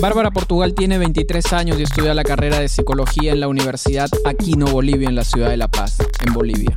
[0.00, 4.66] Bárbara Portugal tiene 23 años y estudia la carrera de psicología en la Universidad Aquino
[4.66, 6.76] Bolivia en la ciudad de La Paz, en Bolivia.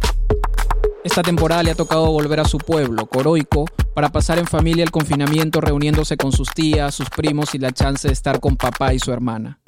[1.03, 4.91] Esta temporada le ha tocado volver a su pueblo, Coroico, para pasar en familia el
[4.91, 8.99] confinamiento reuniéndose con sus tías, sus primos y la chance de estar con papá y
[8.99, 9.59] su hermana.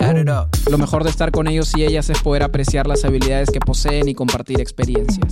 [0.70, 4.10] Lo mejor de estar con ellos y ellas es poder apreciar las habilidades que poseen
[4.10, 5.32] y compartir experiencias.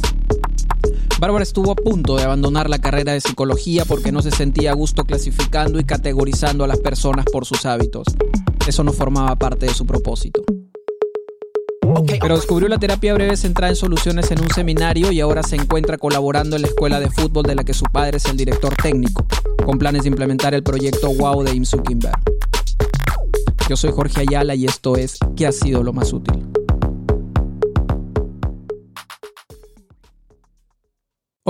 [1.21, 4.73] Bárbara estuvo a punto de abandonar la carrera de psicología porque no se sentía a
[4.73, 8.07] gusto clasificando y categorizando a las personas por sus hábitos.
[8.65, 10.41] Eso no formaba parte de su propósito.
[12.19, 15.99] Pero descubrió la terapia breve centrada en soluciones en un seminario y ahora se encuentra
[15.99, 19.23] colaborando en la escuela de fútbol de la que su padre es el director técnico,
[19.63, 22.13] con planes de implementar el proyecto WOW de Im Kimber.
[23.69, 26.47] Yo soy Jorge Ayala y esto es ¿Qué ha sido lo más útil?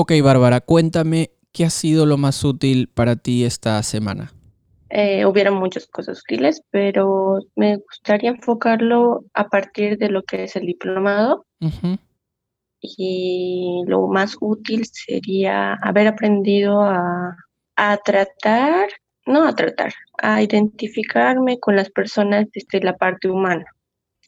[0.02, 4.34] Ok, Bárbara, cuéntame qué ha sido lo más útil para ti esta semana.
[4.90, 10.56] Eh, hubieron muchas cosas útiles, pero me gustaría enfocarlo a partir de lo que es
[10.56, 11.46] el diplomado.
[12.82, 17.38] Y lo más útil sería haber aprendido a,
[17.76, 18.90] a tratar,
[19.28, 23.66] no a tratar, a identificarme con las personas desde la parte humana.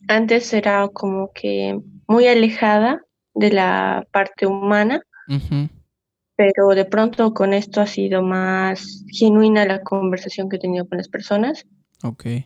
[0.07, 3.01] Antes era como que muy alejada
[3.33, 5.01] de la parte humana
[6.35, 10.97] pero de pronto con esto ha sido más genuina la conversación que he tenido con
[10.97, 11.65] las personas.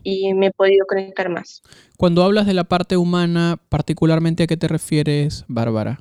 [0.04, 1.64] Y me he podido conectar más.
[1.98, 6.00] Cuando hablas de la parte humana, particularmente a qué te refieres, Bárbara?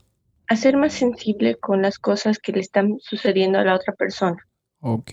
[0.49, 4.37] A ser más sensible con las cosas que le están sucediendo a la otra persona.
[4.81, 5.11] Ok.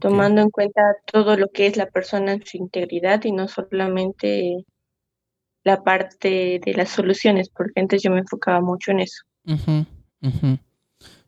[0.00, 4.64] Tomando en cuenta todo lo que es la persona en su integridad y no solamente
[5.62, 9.22] la parte de las soluciones, porque antes yo me enfocaba mucho en eso.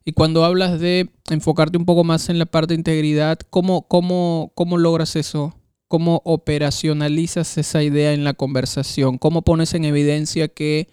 [0.04, 4.52] Y cuando hablas de enfocarte un poco más en la parte de integridad, ¿cómo, cómo,
[4.54, 5.54] cómo logras eso?
[5.88, 9.16] ¿Cómo operacionalizas esa idea en la conversación?
[9.16, 10.88] ¿Cómo pones en evidencia que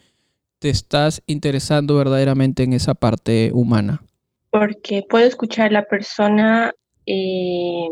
[0.59, 4.01] te estás interesando verdaderamente en esa parte humana?
[4.49, 6.73] Porque puedo escuchar a la persona
[7.05, 7.89] eh,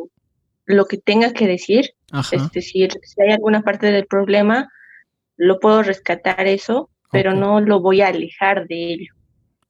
[0.66, 1.96] lo que tenga que decir.
[2.31, 4.69] Es decir, si hay alguna parte del problema,
[5.36, 9.13] lo puedo rescatar eso, pero no lo voy a alejar de ello.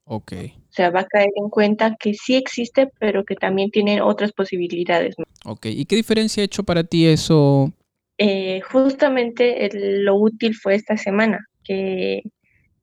[0.03, 0.33] Ok.
[0.69, 4.31] O sea, va a caer en cuenta que sí existe, pero que también tiene otras
[4.31, 5.15] posibilidades.
[5.45, 7.73] Ok, ¿y qué diferencia ha hecho para ti eso?
[8.17, 12.21] Eh, justamente lo útil fue esta semana, que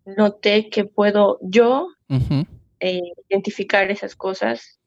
[0.05, 1.89] noté que puedo yo
[2.81, 4.79] eh, identificar esas cosas,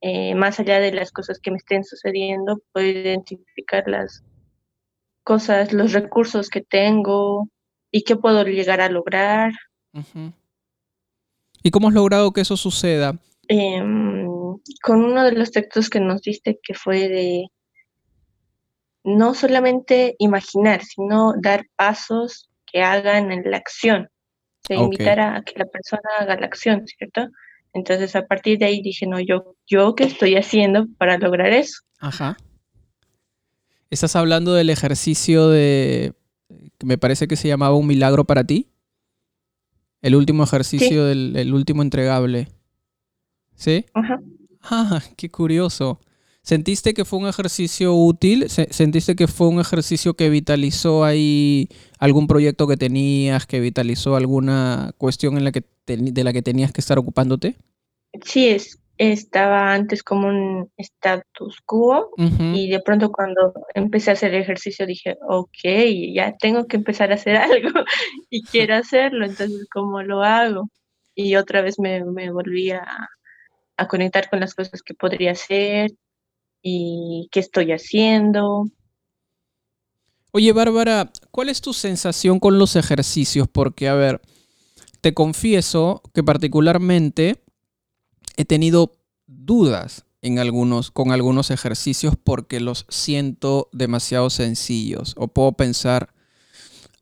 [0.00, 4.24] eh, más allá de las cosas que me estén sucediendo, puedo identificar las
[5.22, 7.48] cosas, los recursos que tengo
[7.92, 9.52] y qué puedo llegar a lograr.
[11.62, 13.16] ¿Y cómo has logrado que eso suceda?
[13.48, 14.26] Em,
[14.82, 17.46] con uno de los textos que nos diste que fue de
[19.04, 24.08] no solamente imaginar, sino dar pasos que hagan en la acción.
[24.66, 27.28] Se invitar a que la persona haga la acción, ¿cierto?
[27.74, 31.80] Entonces a partir de ahí dije, no, yo, yo qué estoy haciendo para lograr eso.
[31.98, 32.36] Ajá.
[33.90, 36.14] Estás hablando del ejercicio de,
[36.78, 38.71] que me parece que se llamaba un milagro para ti.
[40.02, 42.48] El último ejercicio del el último entregable.
[43.54, 43.86] ¿Sí?
[43.94, 44.20] Ajá.
[44.62, 46.00] Ah, qué curioso.
[46.42, 48.48] ¿Sentiste que fue un ejercicio útil?
[48.48, 51.68] ¿Sentiste que fue un ejercicio que vitalizó ahí
[52.00, 56.72] algún proyecto que tenías, que vitalizó alguna cuestión en la que de la que tenías
[56.72, 57.56] que estar ocupándote?
[58.24, 64.34] Sí, es, estaba antes como un status quo y de pronto cuando empecé a hacer
[64.34, 65.58] ejercicio dije, ok,
[66.14, 67.70] ya tengo que empezar a hacer algo
[68.30, 70.68] y quiero hacerlo, entonces ¿cómo lo hago?
[71.14, 72.86] Y otra vez me, volví a,
[73.76, 75.90] a, conectar con las cosas que podría hacer
[76.62, 78.64] y qué estoy haciendo.
[80.30, 83.46] Oye, Bárbara, ¿cuál es tu sensación con los ejercicios?
[83.48, 84.22] Porque, a ver,
[85.02, 87.42] te confieso que particularmente
[88.36, 88.92] he tenido
[89.26, 95.14] dudas en algunos, con algunos ejercicios porque los siento demasiado sencillos.
[95.16, 96.14] O puedo pensar,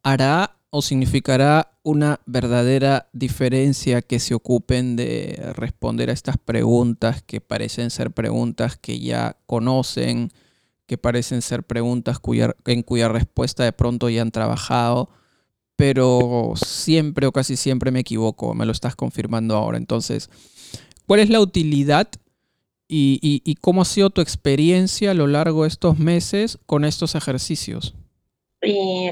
[0.03, 7.41] ¿hará o significará una verdadera diferencia que se ocupen de responder a estas preguntas que
[7.41, 10.31] parecen ser preguntas que ya conocen,
[10.87, 12.19] que parecen ser preguntas
[12.67, 15.11] en cuya respuesta de pronto ya han trabajado?
[15.76, 19.79] Pero siempre o casi siempre me equivoco, me lo estás confirmando ahora.
[19.79, 20.31] Entonces,
[21.11, 22.07] ¿Cuál es la utilidad
[22.87, 27.97] y, cómo ha sido tu experiencia a lo largo de estos meses con estos ejercicios?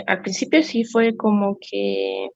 [0.06, 2.28] al principio sí fue como que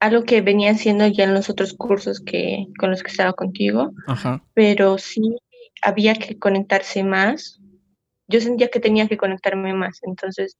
[0.00, 3.90] algo que venía haciendo ya en los otros cursos que con los que estaba contigo,
[4.54, 5.36] pero sí
[5.82, 7.60] había que conectarse más
[8.26, 9.98] yo sentía que tenía que conectarme más.
[10.02, 10.56] Entonces,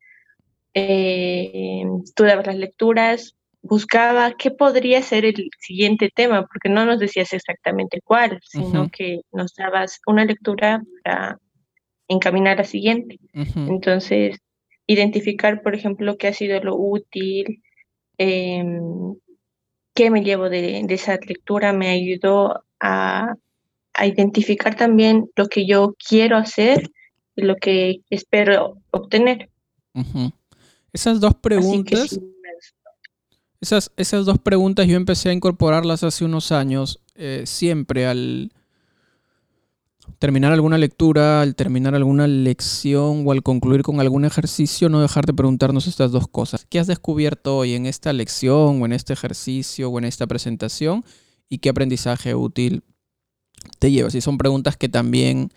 [0.74, 7.32] eh, estudiaba las lecturas, buscaba qué podría ser el siguiente tema, porque no nos decías
[7.32, 11.38] exactamente cuál, sino que nos dabas una lectura para
[12.08, 13.18] encaminar a la siguiente.
[13.32, 14.38] Entonces,
[14.86, 17.62] identificar, por ejemplo, qué ha sido lo útil,
[18.18, 19.14] em,
[19.94, 23.34] qué me llevo de, esa lectura, me ayudó a,
[24.02, 26.90] identificar también lo que yo quiero hacer
[27.36, 29.50] y lo que espero obtener.
[30.90, 32.18] Esas dos preguntas
[33.60, 38.52] esas, esas dos preguntas yo empecé a incorporarlas hace unos años, eh, siempre al
[40.18, 45.26] terminar alguna lectura, al terminar alguna lección o al concluir con algún ejercicio, no dejar
[45.26, 46.66] de preguntarnos estas dos cosas.
[46.68, 51.04] ¿Qué has descubierto hoy en esta lección o en este ejercicio o en esta presentación?
[51.48, 52.82] ¿Y qué aprendizaje útil
[53.78, 54.14] te llevas?
[54.14, 55.50] Y son preguntas que también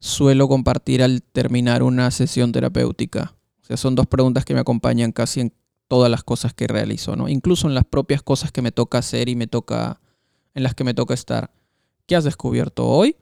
[0.00, 3.34] suelo compartir al terminar una sesión terapéutica.
[3.62, 5.52] O sea, son dos preguntas que me acompañan casi en
[5.90, 7.28] todas las cosas que realizo, ¿no?
[7.28, 10.00] Incluso en las propias cosas que me toca hacer y me toca,
[10.54, 11.50] en las que me toca estar.
[12.06, 13.16] ¿Qué has descubierto hoy?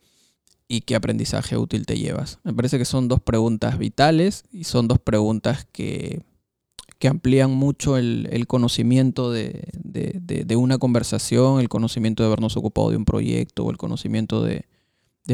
[0.68, 2.40] ¿Y qué aprendizaje útil te llevas?
[2.44, 6.26] Me parece que son dos preguntas vitales y son dos preguntas que,
[6.98, 12.98] que amplían mucho el, conocimiento de, de, una conversación, el conocimiento de habernos ocupado de
[12.98, 14.66] un proyecto o el conocimiento de,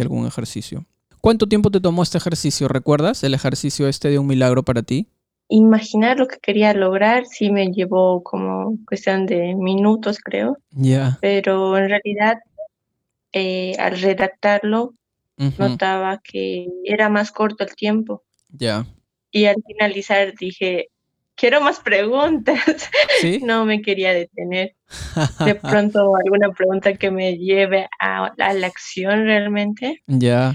[0.00, 0.86] algún ejercicio.
[1.20, 2.68] ¿Cuánto tiempo te tomó este ejercicio?
[2.68, 5.08] ¿Recuerdas el ejercicio este de un milagro para ti?
[5.48, 10.58] Imaginar lo que quería lograr sí me llevó como cuestión de minutos, creo.
[10.70, 11.18] Ya.
[11.20, 12.38] Pero en realidad,
[13.32, 14.94] eh, al redactarlo,
[15.58, 18.22] notaba que era más corto el tiempo.
[18.48, 18.86] Ya.
[19.30, 20.88] Y al finalizar dije,
[21.34, 22.58] quiero más preguntas.
[23.20, 23.40] ¿Sí?
[23.42, 24.74] no me quería detener.
[25.44, 30.02] De pronto alguna pregunta que me lleve a, a la acción realmente.
[30.06, 30.54] Ya.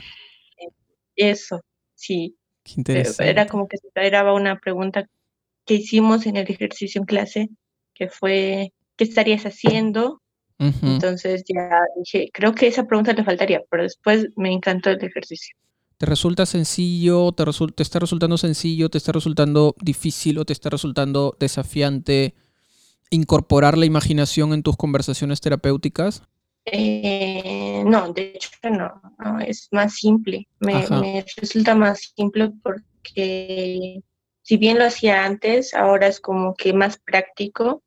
[1.16, 1.62] Eso,
[1.96, 2.39] sí.
[3.20, 5.06] Era como que se era una pregunta
[5.66, 7.50] que hicimos en el ejercicio en clase,
[7.94, 10.22] que fue, ¿qué estarías haciendo?
[10.58, 15.56] Entonces ya dije, creo que esa pregunta le faltaría, pero después me encantó el ejercicio.
[15.98, 17.32] ¿Te resulta sencillo?
[17.32, 17.44] Te,
[17.76, 18.90] ¿Te está resultando sencillo?
[18.90, 22.36] ¿Te está resultando difícil o te está resultando desafiante
[23.10, 26.24] incorporar la imaginación en tus conversaciones terapéuticas?
[26.72, 30.48] Eh, no, de hecho no, es más simple.
[30.60, 34.02] Me, resulta más simple porque
[34.42, 37.84] si bien lo hacía antes, ahora es como que más práctico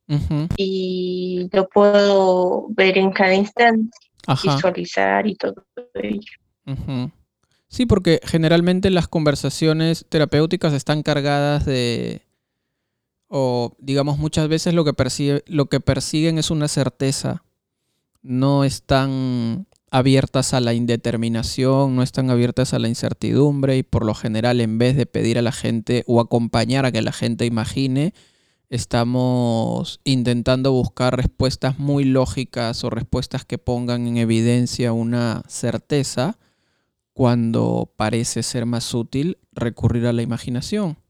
[0.57, 3.97] y lo puedo ver en cada instante,
[4.43, 5.65] visualizar y todo
[5.95, 7.11] ello.
[7.69, 12.23] Sí, porque generalmente las conversaciones terapéuticas están cargadas de,
[13.29, 17.43] o digamos muchas veces lo que, lo que persiguen es una certeza
[18.23, 24.15] no están abiertas a la indeterminación, no están abiertas a la incertidumbre y por lo
[24.15, 28.15] general en vez de pedir a la gente o acompañar a que la gente imagine,
[28.71, 36.39] estamos intentando buscar respuestas muy lógicas o respuestas que pongan en evidencia una certeza
[37.13, 41.02] cuando parece ser más útil recurrir a la imaginación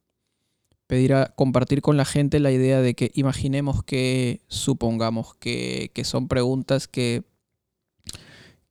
[0.93, 6.29] pedir a compartir con la gente la idea de que imaginemos que, supongamos que, son
[6.29, 7.23] preguntas que,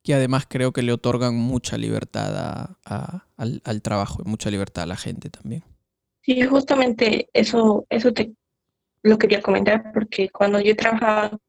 [0.03, 4.97] que además creo que le otorgan mucha libertad al, trabajo y mucha libertad a la
[4.97, 5.63] gente también.
[6.21, 8.35] Sí, justamente eso, eso te
[9.01, 11.39] lo quería comentar porque cuando yo trabajaba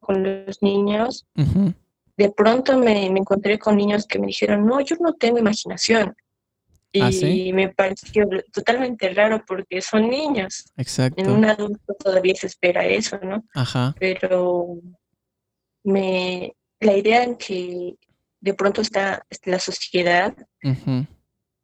[0.00, 1.26] con los niños,
[2.16, 6.16] de pronto me, me, encontré con niños que me dijeron, no, yo no tengo imaginación.
[7.00, 10.72] ¿Ah, y me pareció totalmente raro porque son niños.
[10.76, 11.22] Exacto.
[11.22, 13.44] En un adulto todavía se espera eso, ¿no?
[13.54, 13.94] Ajá.
[13.98, 14.78] Pero
[15.84, 17.96] me, la idea en que
[18.40, 20.34] de pronto está la sociedad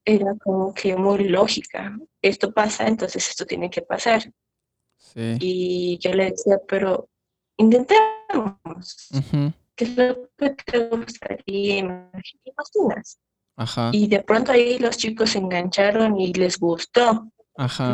[0.05, 1.97] era como que muy lógica.
[2.21, 4.23] Esto pasa, entonces esto tiene que pasar.
[4.97, 5.37] Sí.
[5.41, 7.09] Y yo le decía, pero
[7.57, 9.09] intentemos.
[9.76, 11.79] ¿Qué es lo que te gustaría?
[11.79, 13.19] ¿Imaginas?
[13.92, 17.30] Y de pronto ahí los chicos se engancharon y les gustó.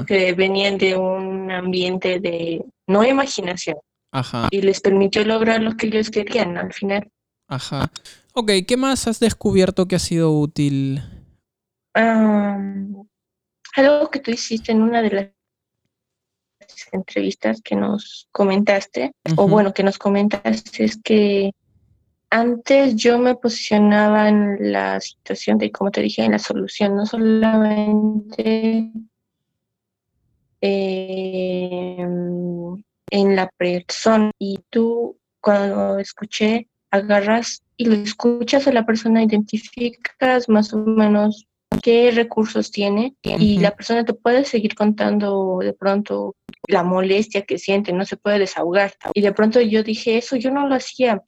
[0.07, 3.77] Que venían de un ambiente de no imaginación.
[4.51, 7.11] Y les permitió lograr lo que ellos querían al final.
[7.47, 7.91] Ajá.
[8.33, 11.03] Ok, ¿qué más has descubierto que ha sido útil?
[13.77, 15.31] algo que tú hiciste en una de las
[16.93, 21.53] entrevistas que nos comentaste, o bueno, que nos comentaste, es que
[22.31, 27.05] antes yo me posicionaba en la situación de, como te dije, en la solución, no
[27.05, 28.93] solamente
[30.61, 32.05] em,
[33.11, 34.31] en la persona.
[34.39, 41.47] Y tú, cuando escuché, agarras y lo escuchas a la persona, identificas más o menos
[41.83, 46.35] qué recursos tiene y la persona te puede seguir contando de pronto
[46.67, 48.93] la molestia que siente, no se puede desahogar.
[49.15, 51.23] Y de pronto yo dije, eso yo no lo hacía.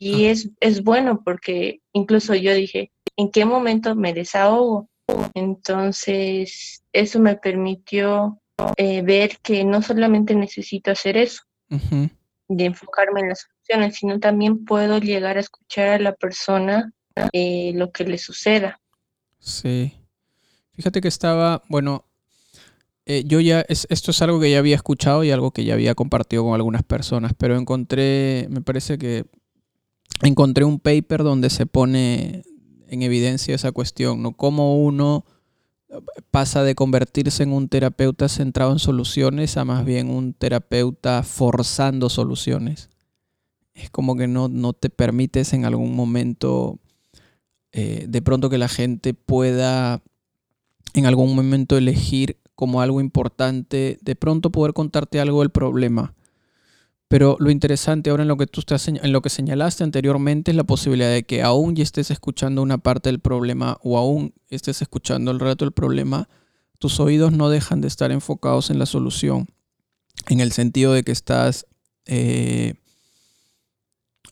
[0.00, 4.88] Y es, es bueno porque incluso yo dije, ¿en qué momento me desahogo?
[5.34, 8.40] Entonces, eso me permitió
[8.78, 14.64] eh, ver que no solamente necesito hacer eso, de enfocarme en las soluciones, sino también
[14.64, 16.92] puedo llegar a escuchar a la persona
[17.32, 18.80] eh, lo que le suceda.
[19.38, 19.92] Sí.
[20.72, 22.06] Fíjate que estaba, bueno,
[23.04, 25.94] eh, yo ya, esto es algo que ya había escuchado y algo que ya había
[25.94, 29.26] compartido con algunas personas, pero encontré, me parece que
[30.20, 32.42] encontré un paper donde se pone
[32.88, 34.32] en evidencia esa cuestión, ¿no?
[34.32, 35.24] Cómo uno
[36.30, 42.08] pasa de convertirse en un terapeuta centrado en soluciones a más bien un terapeuta forzando
[42.08, 42.90] soluciones.
[43.74, 46.78] Es como que no, no te permites en algún momento
[47.72, 50.02] eh, de pronto que la gente pueda
[50.94, 56.14] en algún momento elegir como algo importante, de pronto poder contarte algo del problema.
[57.12, 60.56] Pero lo interesante ahora en lo que tú estás en lo que señalaste anteriormente es
[60.56, 64.80] la posibilidad de que aún ya estés escuchando una parte del problema o aún estés
[64.80, 66.30] escuchando el relato del problema,
[66.78, 69.46] tus oídos no dejan de estar enfocados en la solución.
[70.30, 71.66] En el sentido de que estás
[72.06, 72.76] eh,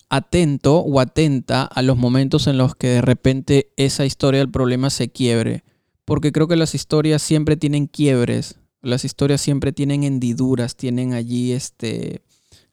[0.08, 4.88] atento o atenta a los momentos en los que de repente esa historia del problema
[4.88, 5.64] se quiebre.
[6.06, 11.52] Porque creo que las historias siempre tienen quiebres, las historias siempre tienen hendiduras, tienen allí
[11.52, 12.22] este...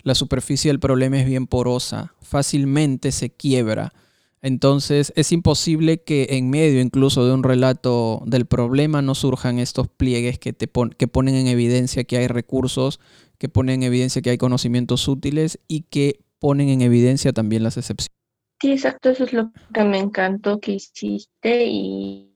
[0.03, 3.93] La superficie del problema es bien porosa, fácilmente se quiebra.
[4.41, 9.87] Entonces es imposible que en medio incluso de un relato del problema no surjan estos
[9.87, 12.99] pliegues que, te que ponen en evidencia que hay recursos,
[13.39, 17.77] que ponen en evidencia que hay conocimientos útiles y que ponen en evidencia también las
[17.77, 18.15] excepciones.
[18.61, 22.31] Sí, exacto, eso es lo que me encantó que hiciste y,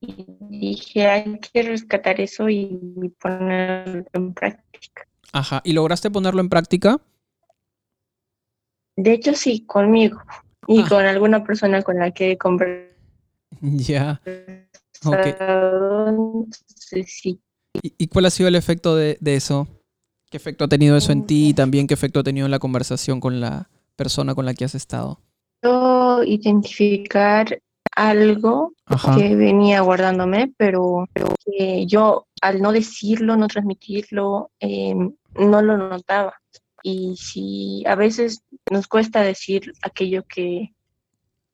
[0.00, 5.06] dije, hay que rescatar eso y ponerlo en práctica.
[5.34, 7.00] Ajá, ¿y lograste ponerlo en práctica?
[8.96, 10.22] De hecho, sí, conmigo
[10.68, 10.86] y ah.
[10.88, 12.94] con alguna persona con la que compré.
[13.60, 14.20] Ya.
[17.06, 17.40] Sí.
[17.82, 19.66] ¿Y, cuál ha sido el efecto de, de eso?
[20.30, 22.58] ¿Qué efecto ha tenido eso en ti y también qué efecto ha tenido en la
[22.58, 25.20] conversación con la persona con la que has estado?
[26.24, 27.58] Identificar
[27.96, 28.72] algo
[29.16, 31.06] que venía guardándome, pero,
[31.44, 36.34] que yo al no decirlo, no transmitirlo, em, no lo notaba.
[36.82, 40.74] Y si a veces nos cuesta decir aquello que,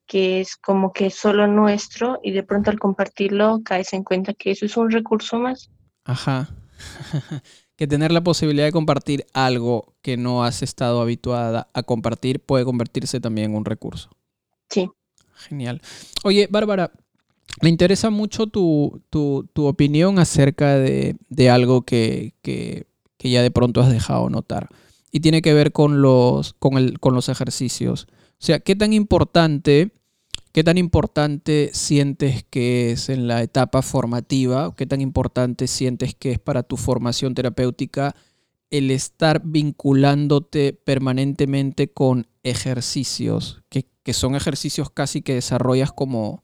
[0.06, 4.50] que es como que solo nuestro y de pronto al compartirlo caes en cuenta que
[4.50, 5.70] eso es un recurso más.
[6.04, 6.48] Ajá.
[7.76, 12.64] que tener la posibilidad de compartir algo que no has estado habituada a compartir puede
[12.64, 14.10] convertirse también en un recurso.
[14.68, 14.90] Sí.
[15.34, 15.80] Genial.
[16.22, 16.92] Oye, Bárbara,
[17.62, 19.00] me interesa mucho tu,
[19.56, 21.16] opinión acerca de,
[21.50, 22.34] algo que,
[23.28, 24.68] ya de pronto has dejado notar.
[25.10, 28.06] Y tiene que ver con los, con, el, con los ejercicios.
[28.12, 29.92] O sea, ¿qué tan importante
[30.52, 34.74] ¿Qué tan importante sientes que es en la etapa formativa?
[34.74, 38.16] ¿Qué tan importante sientes que es para tu formación terapéutica
[38.70, 46.42] el estar vinculándote permanentemente con ejercicios, que, son ejercicios casi que desarrollas como...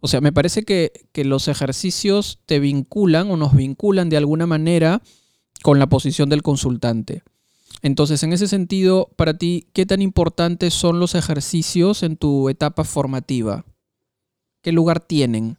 [0.00, 4.46] O sea, me parece que, que los ejercicios te vinculan o nos vinculan de alguna
[4.46, 5.00] manera
[5.62, 7.22] con la posición del consultante.
[7.82, 12.84] Entonces, en ese sentido, para ti, ¿qué tan importantes son los ejercicios en tu etapa
[12.84, 13.64] formativa?
[14.62, 15.58] ¿Qué lugar tienen?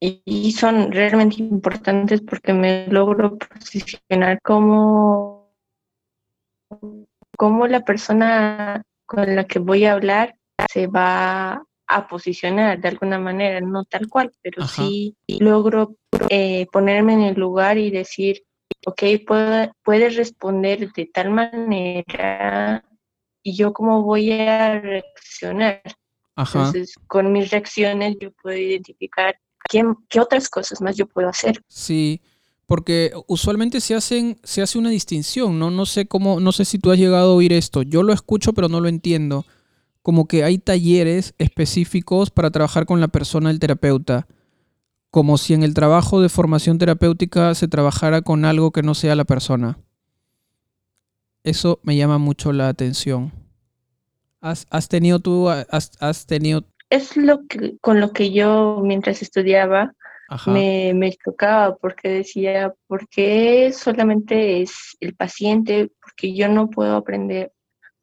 [0.00, 5.50] Y son realmente importantes porque me logro posicionar como,
[7.38, 10.36] como la persona con la que voy a hablar
[10.70, 15.96] se va a posicionar de alguna manera, no tal cual, pero sí logro
[16.30, 18.42] eh, ponerme en el lugar y decir,
[18.86, 19.02] ok,
[19.82, 22.84] puedes responder de tal manera
[23.42, 25.82] y yo cómo voy a reaccionar.
[26.36, 29.36] Entonces, con mis reacciones yo puedo identificar
[29.68, 31.62] qué, qué, otras cosas más yo puedo hacer.
[31.68, 32.20] Sí,
[32.66, 35.70] porque usualmente se hacen, se hace una distinción, ¿no?
[35.70, 37.82] No sé cómo, no sé si tú has llegado a oír esto.
[37.82, 39.44] Yo lo escucho, pero no lo entiendo.
[40.04, 44.28] Como que hay talleres específicos para trabajar con la persona del terapeuta
[45.14, 49.14] como si en el trabajo de formación terapéutica se trabajara con algo que no sea
[49.14, 49.78] la persona.
[51.44, 53.30] Eso me llama mucho la atención.
[54.40, 56.64] ¿Has, tenido tú, has, tenido...
[56.90, 59.94] Es lo que, con lo que yo mientras estudiaba
[60.46, 65.92] me, me, tocaba porque decía, ¿por qué solamente es el paciente?
[66.00, 67.52] Porque yo no puedo aprender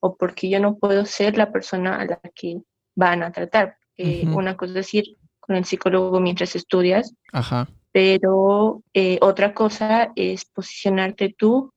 [0.01, 2.61] o porque yo no puedo ser la persona a la que
[2.95, 5.05] van a tratar Eh, una cosa es ir
[5.39, 7.67] con el psicólogo mientras estudias, Ajá.
[7.91, 11.71] pero eh, otra cosa es posicionarte tú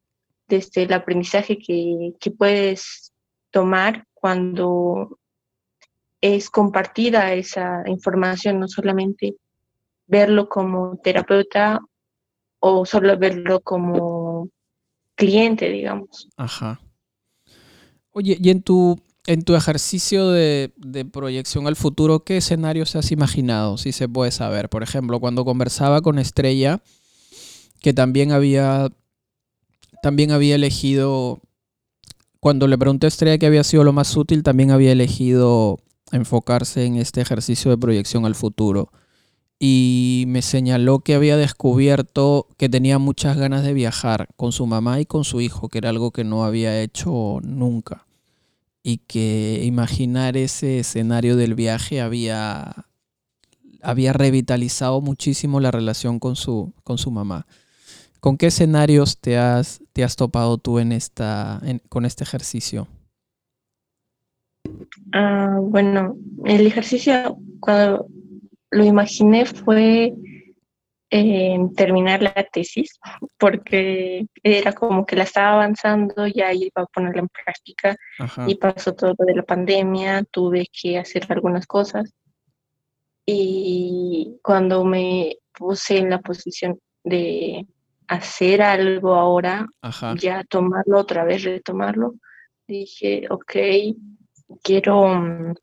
[0.48, 3.12] desde el aprendizaje que, que puedes
[3.50, 5.18] tomar cuando
[6.22, 9.34] es compartida esa información, no solamente
[10.06, 11.80] verlo como terapeuta
[12.60, 14.48] o solo verlo como
[15.14, 16.28] cliente, digamos.
[16.38, 16.80] Ajá.
[18.16, 23.10] Oye, y en tu, en tu ejercicio de, de proyección al futuro, ¿qué escenarios has
[23.10, 23.76] imaginado?
[23.76, 24.68] Si se puede saber.
[24.68, 26.80] Por ejemplo, cuando conversaba con Estrella,
[27.80, 28.88] que también había,
[30.00, 31.42] también había elegido,
[32.38, 35.80] cuando le pregunté a Estrella qué había sido lo más útil, también había elegido
[36.12, 38.92] enfocarse en este ejercicio de proyección al futuro
[39.66, 45.00] y me señaló que había descubierto que tenía muchas ganas de viajar con su mamá
[45.00, 48.04] y con su hijo, que era algo que no había hecho nunca.
[48.82, 52.84] Y que imaginar ese escenario del viaje había,
[53.80, 57.46] había revitalizado muchísimo la relación con su, con su mamá.
[58.20, 62.86] ¿Con qué escenarios te has, te has topado tú en esta, con este ejercicio?
[65.14, 68.08] Ah, bueno, el ejercicio, cuando
[68.74, 70.12] lo imaginé fue
[71.10, 72.98] eh, terminar la tesis,
[73.38, 77.96] porque era como que la estaba avanzando, ya iba a ponerla en práctica
[78.48, 82.12] y pasó todo de la pandemia, tuve que hacer algunas cosas.
[83.24, 87.64] Y cuando me puse en la posición de
[88.08, 89.66] hacer algo ahora,
[90.18, 92.14] ya tomarlo otra vez, retomarlo,
[92.66, 93.54] dije, ok,
[94.62, 95.54] quiero mm,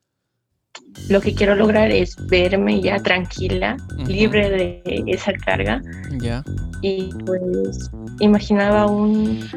[1.10, 5.82] lo que quiero lograr es verme ya tranquila, libre de esa carga.
[6.20, 6.44] Ya.
[6.82, 9.48] Y pues imaginaba un,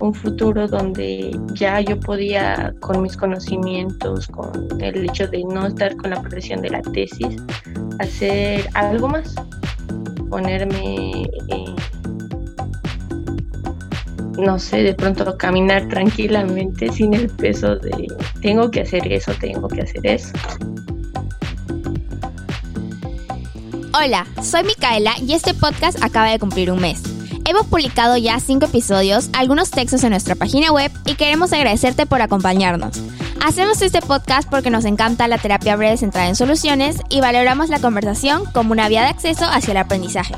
[0.00, 5.94] un, futuro donde ya yo podía, con mis conocimientos, con el hecho de no estar
[5.96, 7.36] con la presión de la tesis,
[8.00, 9.34] hacer algo más,
[10.30, 11.63] ponerme eh,
[14.38, 18.08] no sé, de pronto caminar tranquilamente sin el peso de
[18.40, 20.32] tengo que hacer eso, tengo que hacer eso.
[23.96, 27.02] Hola, soy Micaela y este podcast acaba de cumplir un mes.
[27.46, 32.22] Hemos publicado ya cinco episodios, algunos textos en nuestra página web y queremos agradecerte por
[32.22, 33.00] acompañarnos.
[33.44, 37.78] Hacemos este podcast porque nos encanta la terapia breve centrada en soluciones y valoramos la
[37.78, 40.34] conversación como una vía de acceso hacia el aprendizaje.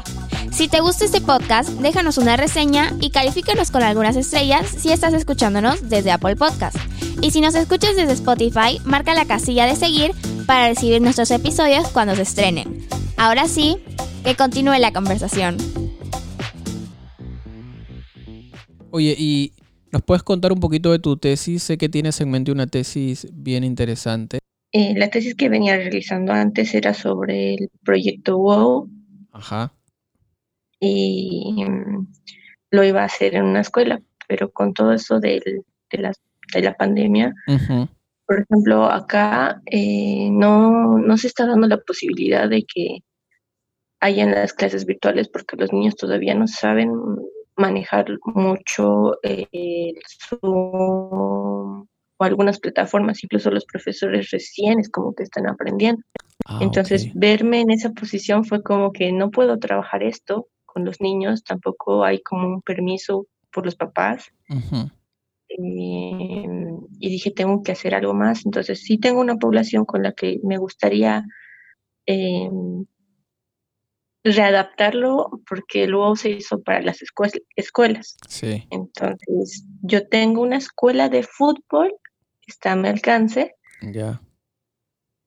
[0.56, 5.12] Si te gusta este podcast, déjanos una reseña y califícanos con algunas estrellas si estás
[5.12, 6.78] escuchándonos desde Apple Podcast.
[7.20, 10.12] Y si nos escuchas desde Spotify, marca la casilla de seguir
[10.46, 12.86] para recibir nuestros episodios cuando se estrenen.
[13.18, 13.76] Ahora sí,
[14.24, 15.58] que continúe la conversación.
[18.92, 19.52] Oye, ¿y
[19.92, 21.64] nos puedes contar un poquito de tu tesis?
[21.64, 24.38] Sé que tienes en mente una tesis bien interesante.
[24.72, 28.88] Eh, la tesis que venía realizando antes era sobre el proyecto WOW.
[29.32, 29.75] Ajá
[30.80, 32.06] y mm,
[32.70, 36.12] lo iba a hacer en una escuela, pero con todo eso de, la,
[36.52, 37.34] de la pandemia,
[38.26, 42.98] por ejemplo, acá eh, no, no se está dando la posibilidad de que
[44.00, 46.92] hayan las clases virtuales porque los niños todavía no saben
[47.56, 49.92] manejar mucho eh,
[50.42, 51.86] o
[52.18, 56.02] algunas plataformas, incluso los profesores recién es como que están aprendiendo.
[56.46, 61.00] Ah, Entonces, verme en esa posición fue como que no puedo trabajar esto con los
[61.00, 64.30] niños, tampoco hay como un permiso por los papás.
[65.48, 68.44] Em, y dije, tengo que hacer algo más.
[68.44, 71.24] Entonces, sí tengo una población con la que me gustaría
[72.04, 72.84] em,
[74.22, 76.98] readaptarlo porque luego se hizo para las
[77.56, 78.18] escuelas.
[78.28, 78.66] Sí.
[78.68, 81.94] Entonces, yo tengo una escuela de fútbol,
[82.46, 83.54] está a mi alcance.
[83.80, 84.20] Ya.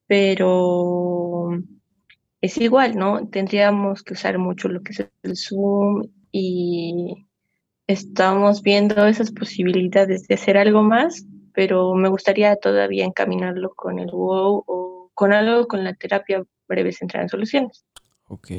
[0.06, 1.19] Pero
[2.42, 3.28] es igual, ¿no?
[3.28, 7.28] Tendríamos que usar mucho lo que es el Zoom y
[7.88, 14.10] estamos viendo esas posibilidades de hacer algo más, pero me gustaría todavía encaminarlo con el
[14.12, 17.86] WOW o con algo con la terapia breve centrada en soluciones.
[18.28, 18.52] Ok.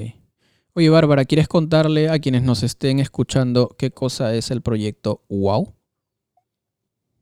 [0.75, 5.75] Oye, Bárbara, ¿quieres contarle a quienes nos estén escuchando qué cosa es el proyecto WOW?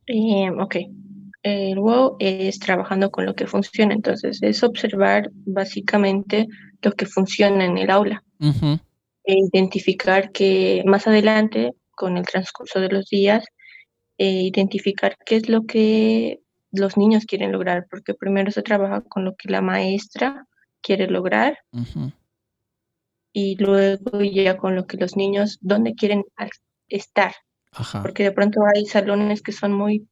[0.06, 0.76] Eh, ok
[1.48, 6.46] el WOW es trabajando con lo que funciona, entonces es observar básicamente
[6.82, 8.22] lo que funciona en el aula.
[9.24, 13.44] E identificar que más adelante, con el transcurso de los días,
[14.16, 16.40] e identificar qué es lo que
[16.72, 20.46] los niños quieren lograr, porque primero se trabaja con lo que la maestra
[20.80, 21.58] quiere lograr
[23.32, 26.24] y luego ya con lo que los niños, dónde quieren
[26.88, 27.34] estar.
[28.02, 30.08] Porque de pronto hay salones que son muy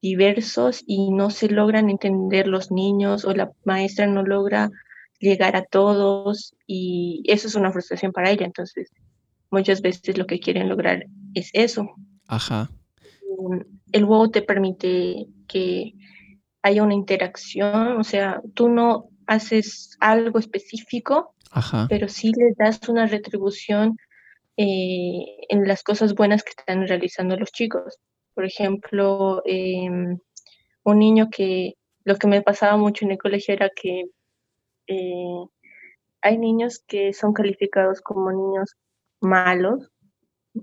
[0.00, 4.70] diversos y no se logran entender los niños o la maestra no logra
[5.18, 8.46] llegar a todos y eso es una frustración para ella.
[8.46, 8.90] Entonces,
[9.50, 11.88] muchas veces lo que quieren lograr es eso.
[12.26, 12.70] Ajá.
[13.92, 15.94] El WOW te permite que
[16.62, 21.34] haya una interacción, o sea, tú no haces algo específico,
[21.88, 23.96] pero sí le das una retribución
[24.56, 27.98] eh, en las cosas buenas que están realizando los chicos.
[28.38, 30.16] Por ejemplo, em,
[30.84, 31.74] un niño que
[32.04, 34.04] lo que me pasaba mucho en el colegio era que
[34.86, 35.44] eh,
[36.20, 38.76] hay niños que son calificados como niños
[39.20, 39.90] malos,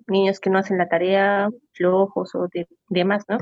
[0.07, 2.47] niños que no hacen la tarea, flojos o
[2.87, 3.39] demás, ¿no?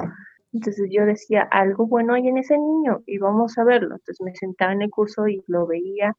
[0.51, 3.93] Entonces yo decía, algo bueno hay en ese niño y vamos a verlo.
[3.97, 6.17] Entonces me sentaba en el curso y lo veía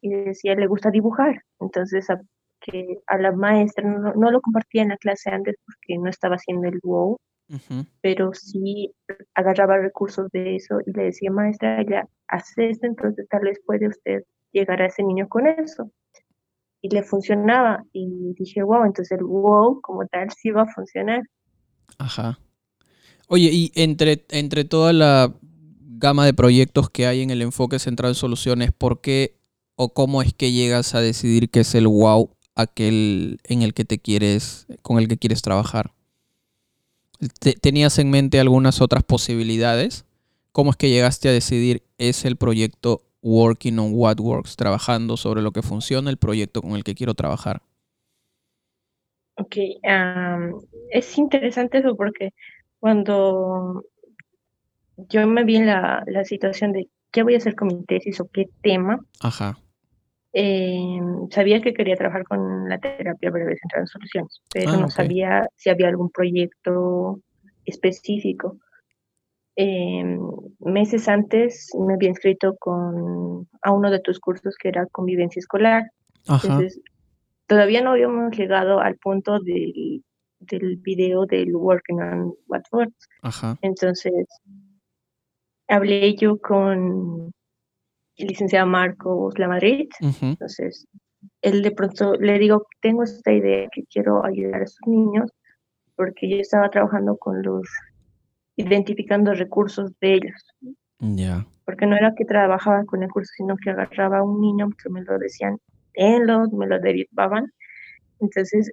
[0.00, 1.44] y decía, le gusta dibujar.
[1.60, 2.20] Entonces a,
[2.60, 6.66] que a la maestra no, lo compartía en la clase antes porque no estaba haciendo
[6.66, 7.18] el wow,
[8.00, 8.94] pero sí
[9.34, 13.88] agarraba recursos de eso y le decía, maestra, ya hace esto, entonces tal vez puede
[13.88, 15.90] usted llegar a ese niño con eso.
[16.80, 21.22] Y le funcionaba y dije, wow, entonces el wow como tal sí va a funcionar.
[21.98, 22.38] Ajá.
[23.28, 25.32] Oye, y entre, entre toda la
[25.80, 29.38] gama de proyectos que hay en el enfoque central en soluciones, ¿por qué
[29.76, 33.84] o cómo es que llegas a decidir que es el wow aquel en el que
[33.84, 35.92] te quieres, con el que quieres trabajar?
[37.60, 40.04] ¿Tenías en mente algunas otras posibilidades?
[40.50, 45.42] ¿Cómo es que llegaste a decidir es el proyecto Working on What Works, trabajando sobre
[45.42, 47.62] lo que funciona, el proyecto con el que quiero trabajar?
[49.36, 49.56] Ok,
[50.90, 52.30] es interesante eso porque
[52.80, 53.84] cuando
[54.96, 58.28] yo me vi en la, situación de qué voy a hacer con mi tesis o
[58.28, 59.58] qué tema, Ajá.
[60.34, 64.88] Em, sabía que quería trabajar con la terapia breve centrada en soluciones, pero ah, no
[64.88, 67.20] sabía si había algún proyecto
[67.66, 68.58] específico.
[69.56, 70.18] Em,
[70.60, 75.84] meses antes me había inscrito con, a uno de tus cursos que era convivencia escolar.
[76.26, 76.80] Entonces,
[77.46, 80.02] todavía no habíamos llegado al punto del,
[80.40, 83.08] del video del Working on What Works.
[83.60, 84.26] Entonces,
[85.68, 87.32] hablé yo con
[88.16, 89.88] el licenciado Marcos Lamadrid.
[90.00, 90.86] Entonces,
[91.40, 95.30] él de pronto le digo, tengo esta idea que quiero ayudar a esos niños,
[95.96, 97.68] porque yo estaba trabajando con los,
[98.56, 100.46] identificando recursos de ellos.
[100.98, 101.46] Ya.
[101.64, 104.88] Porque no era que trabajaba con el curso, sino que agarraba a un niño que
[104.88, 105.58] me lo decían,
[105.94, 107.52] tenlo, me lo derivaban.
[108.20, 108.70] Entonces,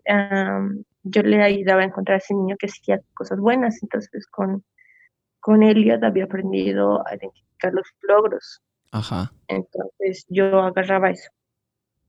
[1.04, 3.82] yo le ayudaba a encontrar a ese niño que hacía cosas buenas.
[3.82, 4.64] Entonces, con,
[5.40, 9.32] con Elliot había aprendido a identificar los logros Ajá.
[9.48, 11.30] Entonces yo agarraba eso.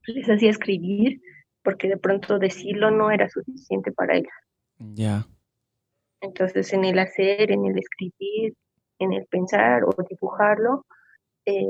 [0.07, 1.21] Les hacía escribir
[1.63, 4.33] porque de pronto decirlo no era suficiente para ellos.
[4.77, 5.27] Ya.
[6.21, 8.55] Entonces en el hacer, en el escribir,
[8.99, 10.85] en el pensar o dibujarlo,
[11.45, 11.65] eh,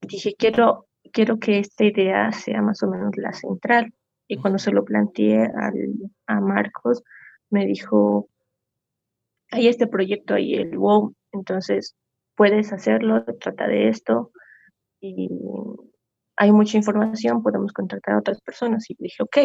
[0.00, 3.92] dije, quiero, quiero que esta idea sea más o menos la central.
[4.26, 5.74] Y cuando se lo planteé al,
[6.26, 7.02] a Marcos,
[7.50, 8.28] me dijo,
[9.50, 11.94] hay este proyecto ahí, el WOW, entonces
[12.38, 14.30] puedes hacerlo, trata de esto
[15.00, 15.28] y
[16.36, 18.88] hay mucha información, podemos contactar a otras personas.
[18.88, 19.38] Y dije, ok.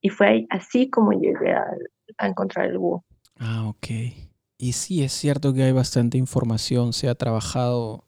[0.00, 1.66] Y fue así como llegué a,
[2.26, 3.04] encontrar el búho.
[3.38, 3.86] Ah, ok.
[4.58, 8.04] Y sí, es cierto que hay bastante información, se ha trabajado,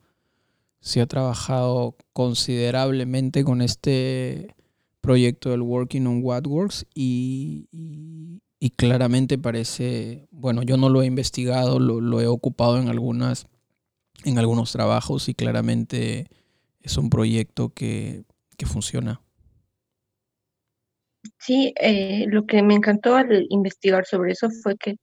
[0.79, 4.55] se ha trabajado considerablemente con este
[5.01, 7.69] proyecto del Working on What Works y,
[8.61, 13.49] y, claramente parece, bueno, yo no lo he investigado, lo he ocupado en algunas
[14.27, 16.27] en algunos trabajos y claramente
[16.81, 18.25] es un proyecto que,
[18.67, 19.21] funciona.
[21.39, 24.97] Sí, eh, lo que me encantó al investigar sobre eso fue que,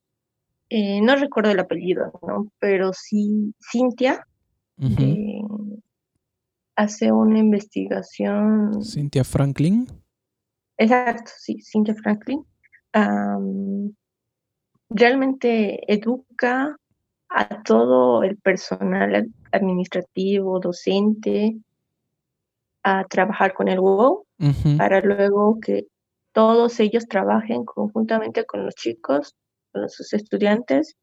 [0.70, 2.52] eh, no recuerdo el apellido, ¿no?
[2.60, 4.28] pero sí, Cintia
[4.82, 5.42] eh,
[6.76, 8.84] hace una investigación.
[8.84, 9.88] Cintia Franklin.
[10.78, 12.44] Exacto, sí, Cintia Franklin.
[14.90, 16.78] realmente educa
[17.36, 21.58] a todo el personal administrativo, docente,
[22.84, 24.26] a trabajar con el WOW
[24.78, 25.88] para luego que
[26.32, 29.36] todos ellos trabajen conjuntamente con los chicos,
[29.72, 30.96] con sus estudiantes,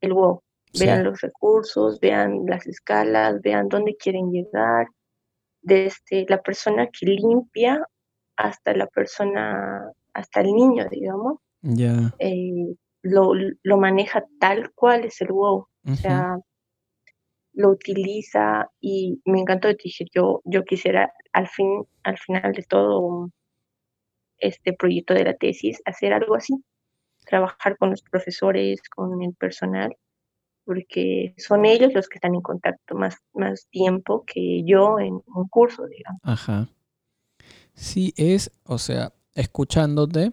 [0.00, 0.42] el WOW.
[0.76, 4.88] Vean los recursos, vean las escalas, vean dónde quieren llegar,
[5.62, 7.86] desde la persona que limpia
[8.36, 11.38] hasta la persona, hasta el niño, digamos.
[11.62, 12.12] Ya.
[12.18, 15.68] Eh, lo, lo maneja tal cual es el WoW.
[15.86, 16.38] O sea,
[17.52, 19.68] lo utiliza y me encantó.
[19.68, 23.30] Dije, yo, yo quisiera al fin, al final de todo
[24.38, 26.54] este proyecto de la tesis, hacer algo así.
[27.26, 29.96] trabajar con los profesores, con el personal,
[30.64, 35.48] porque son ellos los que están en contacto más, más tiempo que yo en un
[35.48, 36.20] curso, digamos.
[36.22, 36.68] Ajá.
[37.74, 40.32] Sí, es, o sea, escuchándote,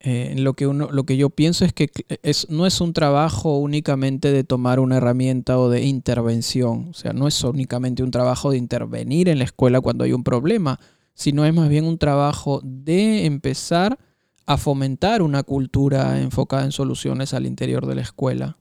[0.00, 1.90] eh, lo, que uno, lo que yo pienso es que
[2.22, 7.12] es, no es un trabajo únicamente de tomar una herramienta o de intervención, o sea,
[7.12, 10.78] no es únicamente un trabajo de intervenir en la escuela cuando hay un problema,
[11.14, 13.98] sino es más bien un trabajo de empezar
[14.44, 18.58] a fomentar una cultura enfocada en soluciones al interior de la escuela.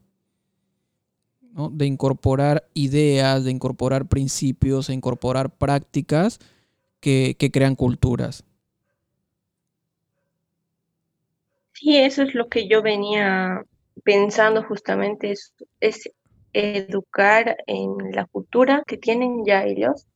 [1.71, 6.39] De incorporar ideas, de incorporar principios, de incorporar prácticas
[6.99, 8.44] que, crean culturas.
[11.75, 13.63] Sí, eso es lo que yo venía
[14.03, 16.09] pensando justamente, es, es
[16.53, 20.07] educar en la cultura que tienen ya ellos,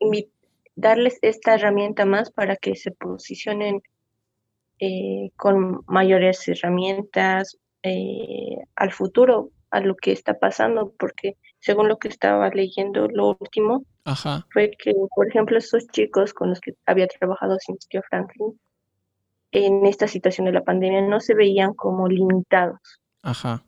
[0.00, 0.28] y
[0.74, 3.82] darles esta herramienta más para que se posicionen
[4.80, 11.98] eh, con mayores herramientas eh, al futuro, a lo que está pasando, porque según lo
[11.98, 13.84] que estaba leyendo, lo último
[14.52, 18.58] fue que, por ejemplo, esos chicos con los que había trabajado Cynthia Franklin,
[19.52, 22.80] en esta situación de la pandemia no se veían como limitados.
[23.22, 23.62] Ajá.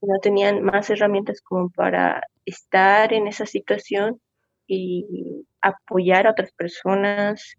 [0.00, 4.20] No tenían más herramientas como para estar en esa situación
[4.66, 7.56] y apoyar a otras personas,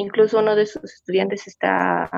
[0.00, 2.08] Incluso uno de sus estudiantes está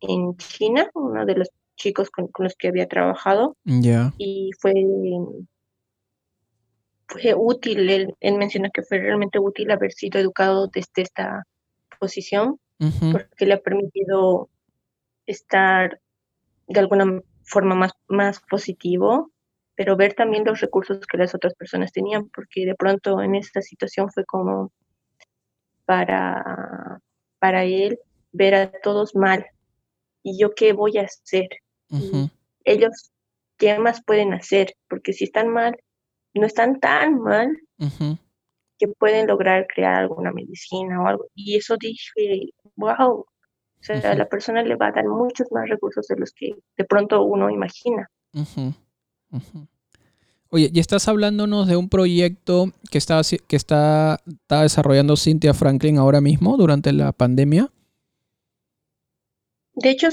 [0.00, 3.56] en China, uno de los chicos con, los que había trabajado.
[4.16, 4.74] Y fue,
[7.08, 11.42] fue útil, él, menciona que fue realmente útil haber sido educado desde esta
[11.98, 12.60] posición,
[13.12, 14.48] porque le ha permitido
[15.26, 16.00] estar
[16.66, 19.30] de alguna forma más, más positivo,
[19.74, 23.60] pero ver también los recursos que las otras personas tenían, porque de pronto en esta
[23.60, 24.72] situación fue como
[25.84, 27.00] para,
[27.38, 27.98] para él
[28.32, 29.46] ver a todos mal.
[30.22, 31.48] ¿Y yo qué voy a hacer?
[32.64, 33.10] Ellos,
[33.56, 34.74] ¿qué más pueden hacer?
[34.88, 35.76] Porque si están mal,
[36.34, 37.58] no están tan mal
[38.80, 41.26] que pueden lograr crear alguna medicina o algo.
[41.34, 43.26] Y eso dije, wow, o
[43.78, 46.84] sea, a la persona le va a dar muchos más recursos de los que de
[46.84, 48.10] pronto uno imagina.
[50.48, 55.98] Oye, y estás hablándonos de un proyecto que está, que está, está desarrollando Cynthia Franklin
[55.98, 57.70] ahora mismo durante la pandemia.
[59.74, 60.08] De hecho,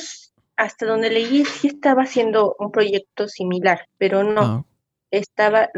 [0.57, 4.41] hasta donde leí sí estaba haciendo un proyecto similar, pero no.
[4.41, 4.65] Ah.
[5.09, 5.69] Estaba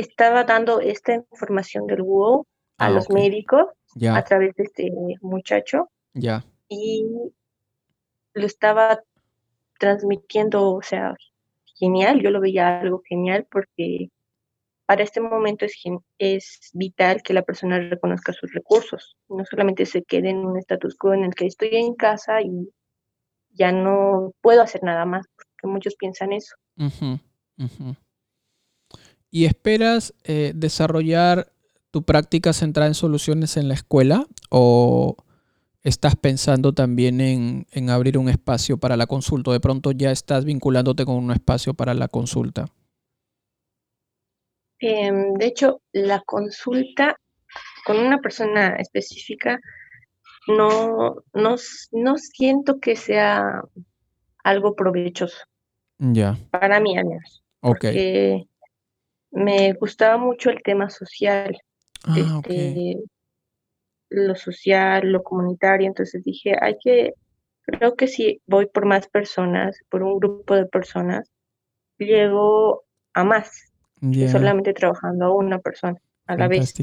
[0.00, 2.46] estaba dando esta información del WoW
[2.78, 3.66] a ah, los médicos
[4.10, 5.90] a través de este muchacho.
[6.14, 6.44] Ya.
[6.68, 7.04] Y
[8.34, 9.02] lo estaba
[9.78, 11.14] transmitiendo, o sea,
[11.76, 14.10] genial, yo lo veía algo genial porque
[14.86, 15.74] para este momento es,
[16.18, 20.96] es vital que la persona reconozca sus recursos, no solamente se quede en un status
[20.96, 22.68] quo en el que estoy en casa y
[23.52, 26.56] ya no puedo hacer nada más, porque muchos piensan eso.
[29.30, 31.52] ¿Y esperas eh, desarrollar
[31.90, 35.16] tu práctica centrada en soluciones en la escuela o
[35.82, 39.52] estás pensando también en, abrir un espacio para la consulta?
[39.52, 42.66] ¿De pronto ya estás vinculándote con un espacio para la consulta?
[44.80, 47.16] Em, de hecho, la consulta
[47.86, 49.60] con una persona específica
[50.48, 51.56] no, no,
[51.92, 53.62] no siento que sea
[54.42, 55.44] algo provechoso.
[55.98, 56.36] Ya.
[56.50, 57.42] Para mí, al menos.
[57.60, 57.84] Ok.
[59.30, 61.56] Me gustaba mucho el tema social.
[62.04, 62.96] Ah, este,
[64.10, 67.14] lo social, lo comunitario, entonces dije, hay que,
[67.62, 71.30] creo que si voy por más personas, por un grupo de personas,
[71.98, 72.82] llego
[73.14, 76.74] a más, que solamente trabajando a una persona a la vez.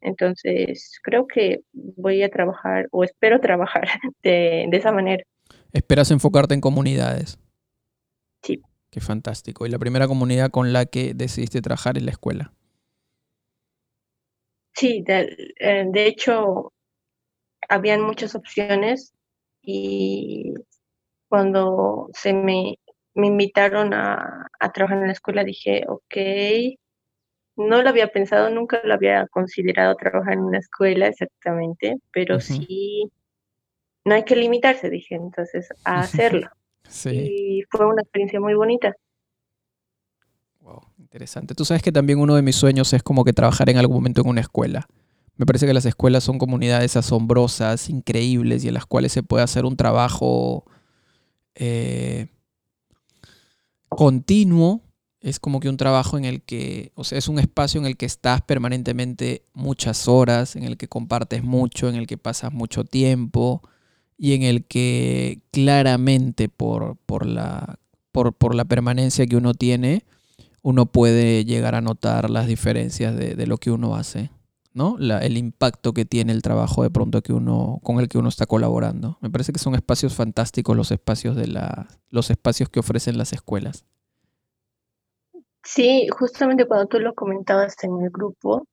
[0.00, 3.88] Entonces, creo que voy a trabajar o espero trabajar
[4.22, 5.24] de, de esa manera.
[5.72, 7.38] ¿Esperas enfocarte en comunidades?
[8.94, 9.66] Qué fantástico.
[9.66, 12.52] ¿Y la primera comunidad con la que decidiste trabajar en la escuela?
[14.72, 16.72] Sí, eh, de, hecho,
[17.68, 19.12] habían muchas opciones
[19.62, 20.54] y
[21.28, 22.78] cuando se me,
[23.14, 26.78] me invitaron a, trabajar en la escuela dije, ok,
[27.56, 33.10] no lo había pensado, nunca lo había considerado trabajar en una escuela exactamente, pero sí,
[34.04, 36.48] no hay que limitarse, dije, entonces, a hacerlo.
[36.88, 37.10] Sí.
[37.10, 38.94] Y fue una experiencia muy bonita.
[40.60, 41.54] Wow, interesante.
[41.54, 44.22] Tú sabes que también uno de mis sueños es como que trabajar en algún momento
[44.22, 44.88] en una escuela.
[45.36, 49.42] Me parece que las escuelas son comunidades asombrosas, increíbles y en las cuales se puede
[49.42, 50.64] hacer un trabajo
[51.54, 52.28] eh,
[53.88, 54.82] continuo.
[55.20, 57.96] Es como que un trabajo en el que, o sea, es un espacio en el
[57.96, 62.84] que estás permanentemente muchas horas, en el que compartes mucho, en el que pasas mucho
[62.84, 63.62] tiempo,
[64.16, 67.78] y en el que claramente por, por, la,
[68.12, 70.04] por, la permanencia que uno tiene,
[70.62, 74.30] uno puede llegar a notar las diferencias de, lo que uno hace,
[74.72, 74.96] ¿no?
[74.98, 78.46] el impacto que tiene el trabajo de pronto que uno, con el que uno está
[78.46, 79.18] colaborando.
[79.20, 83.32] Me parece que son espacios fantásticos los espacios, de la, los espacios que ofrecen las
[83.32, 83.84] escuelas.
[85.64, 88.66] Sí, justamente cuando tú lo comentabas en el grupo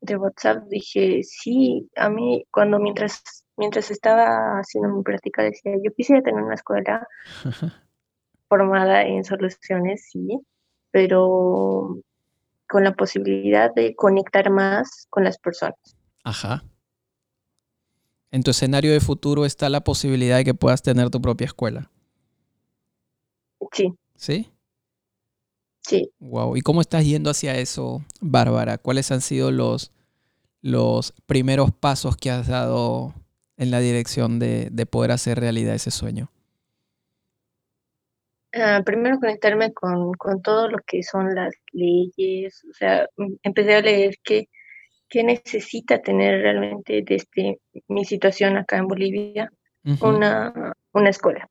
[0.00, 5.92] de WhatsApp, dije, sí, a mí cuando mientras, mientras estaba haciendo mi práctica decía, yo
[5.92, 7.06] quisiera tener una escuela
[8.48, 10.40] formada en soluciones, sí,
[10.90, 11.98] pero
[12.68, 15.76] con la posibilidad de conectar más con las personas.
[16.24, 16.64] Ajá.
[18.30, 21.90] En tu escenario de futuro está la posibilidad de que puedas tener tu propia escuela.
[23.72, 23.92] Sí.
[24.16, 24.50] ¿Sí?
[25.80, 26.10] Sí.
[26.18, 26.56] Wow.
[26.56, 28.76] ¿Y cómo estás yendo hacia eso, Bárbara?
[28.76, 29.92] ¿Cuáles han sido los,
[30.60, 33.14] los primeros pasos que has dado
[33.58, 36.30] en la dirección de, poder hacer realidad ese sueño?
[38.54, 43.82] Ah, primero conectarme con, todo lo que son las leyes, o sea, mm, empecé a
[43.82, 44.48] leer qué,
[45.08, 49.52] qué necesita tener realmente desde mi situación acá en Bolivia
[50.00, 51.48] una, una escuela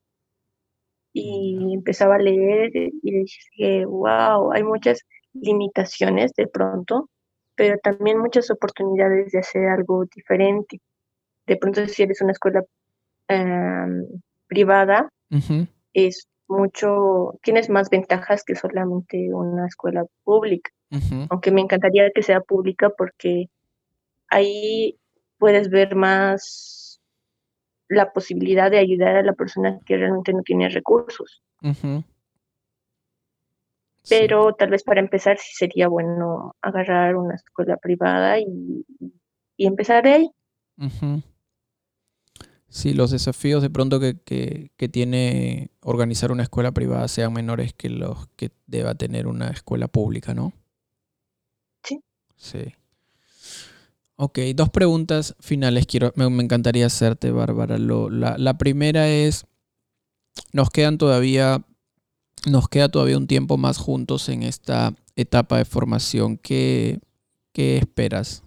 [1.19, 5.01] y empezaba a leer y dije, wow, hay muchas
[5.33, 7.09] limitaciones de pronto,
[7.55, 10.79] pero también muchas oportunidades de hacer algo diferente.
[11.47, 12.63] De pronto si eres una escuela
[13.27, 14.05] em,
[14.47, 15.09] privada,
[15.93, 20.71] es mucho, tienes más ventajas que solamente una escuela pública.
[21.29, 23.49] Aunque me encantaría que sea pública porque
[24.29, 24.97] ahí
[25.37, 27.01] puedes ver más
[27.89, 31.41] la posibilidad de ayudar a la persona que realmente no tiene recursos.
[34.09, 38.85] Pero tal vez para empezar sí sería bueno agarrar una escuela privada y,
[39.57, 40.31] empezar de ahí.
[42.69, 47.89] Sí, los desafíos de pronto que, que, tiene organizar una escuela privada sean menores que
[47.89, 50.53] los que deba tener una escuela pública, ¿no?
[51.83, 52.01] Sí.
[52.35, 52.73] Sí.
[54.17, 57.77] Ok, dos preguntas finales quiero, me, encantaría hacerte, Bárbara.
[57.77, 59.45] la, primera es,
[60.51, 61.63] nos quedan todavía,
[62.45, 66.37] nos queda todavía un tiempo más juntos en esta etapa de formación.
[66.37, 66.99] ¿Qué,
[67.53, 68.43] qué esperas?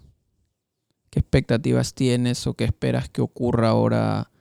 [1.11, 4.31] ¿Qué expectativas tienes o qué esperas que ocurra ahora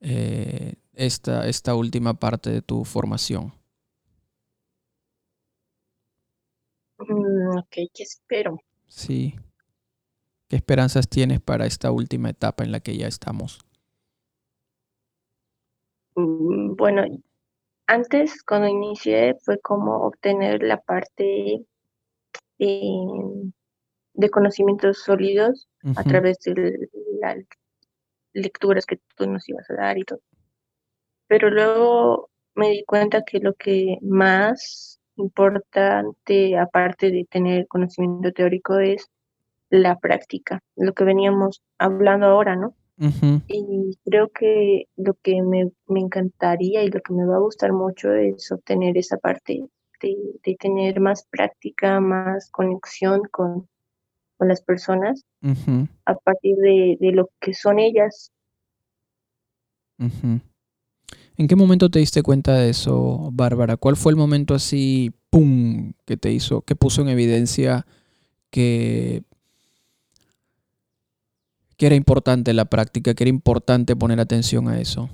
[0.00, 3.54] eh, esta, esta última parte de tu formación?
[6.98, 8.60] Mm, ok, ¿qué espero?
[8.86, 9.34] Sí.
[10.48, 13.60] ¿Qué esperanzas tienes para esta última etapa en la que ya estamos?
[16.16, 17.02] Mm, bueno,
[17.86, 21.64] antes cuando inicié fue como obtener la parte
[22.58, 23.52] de
[24.30, 26.88] conocimientos sólidos a través de
[27.20, 27.38] las
[28.32, 30.20] lecturas que tú nos ibas a dar y todo.
[31.26, 38.78] Pero luego me di cuenta que lo que más importante, aparte de tener conocimiento teórico,
[38.78, 39.08] es
[39.70, 42.74] la práctica, lo que veníamos hablando ahora, ¿no?
[43.48, 48.12] Y creo que lo que me, encantaría y lo que me va a gustar mucho
[48.14, 49.64] es obtener esa parte
[50.00, 53.68] de, tener más práctica, más conexión con,
[54.48, 55.24] las personas
[56.06, 58.32] a partir de, lo que son ellas.
[59.98, 63.76] ¿En qué momento te diste cuenta de eso, Bárbara?
[63.76, 67.86] ¿Cuál fue el momento así, pum, que te hizo, que puso en evidencia
[68.50, 69.22] que
[71.76, 75.10] que era importante la práctica, que era importante poner atención a eso?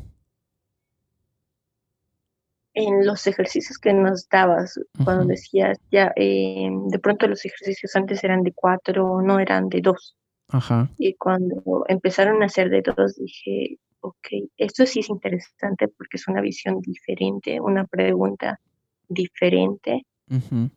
[2.74, 8.22] En los ejercicios que nos dabas, cuando decías, ya, em, de pronto los ejercicios antes
[8.22, 10.16] eran de cuatro, no eran de dos.
[10.48, 10.88] Ajá.
[10.98, 16.28] Y cuando empezaron a ser de dos, dije, ok, esto sí es interesante porque es
[16.28, 18.60] una visión diferente, una pregunta
[19.08, 20.06] diferente,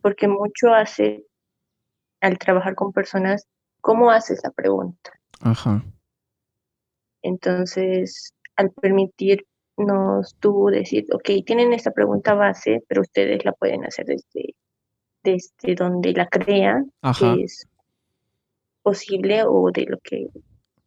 [0.02, 1.24] porque mucho hace
[2.20, 3.46] al trabajar con personas,
[3.80, 5.12] ¿cómo haces la pregunta?
[5.40, 5.84] Ajá.
[7.22, 8.70] Entonces, al
[9.76, 14.54] permitirnos tú decir, ok, tienen esta pregunta base, pero ustedes la pueden hacer desde,
[15.22, 17.68] desde donde la crean, que es
[18.82, 20.28] posible o de lo que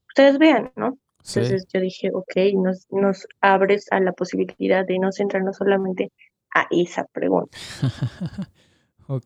[0.10, 0.98] ustedes vean, ¿no?
[1.20, 6.12] Entonces yo dije, ok, nos, nos abres a la posibilidad de no centrarnos solamente
[6.54, 7.58] a esa pregunta.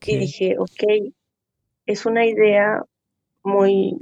[0.05, 1.11] Y dije, ok,
[1.87, 2.83] es una idea
[3.41, 3.97] muy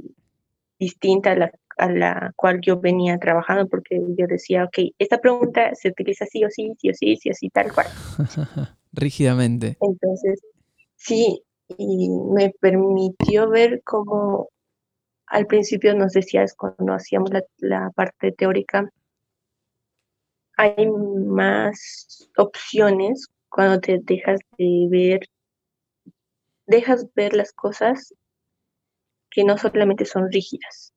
[0.78, 5.74] distinta a la, a la cual yo venía trabajando, porque yo decía, ok, esta pregunta
[5.74, 7.86] se utiliza sí o sí, sí o sí, sí o sí, tal cual.
[8.92, 9.78] Rígidamente.
[9.80, 10.40] Entonces,
[10.96, 11.42] sí,
[11.78, 14.48] y me permitió ver cómo
[15.26, 18.90] al principio nos decías cuando hacíamos la, parte teórica,
[20.56, 25.20] hay más opciones cuando te dejas de ver,
[26.66, 28.12] dejas ver las cosas
[29.30, 30.92] que no solamente son rígidas.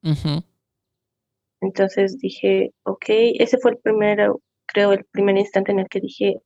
[1.63, 3.05] Entonces dije, ok,
[3.39, 6.41] ese fue el primero, creo, el primer instante en el que dije,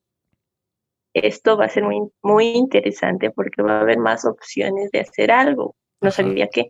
[1.13, 5.31] esto va a ser muy, muy interesante porque va a haber más opciones de hacer
[5.31, 5.75] algo.
[6.01, 6.69] No sabía que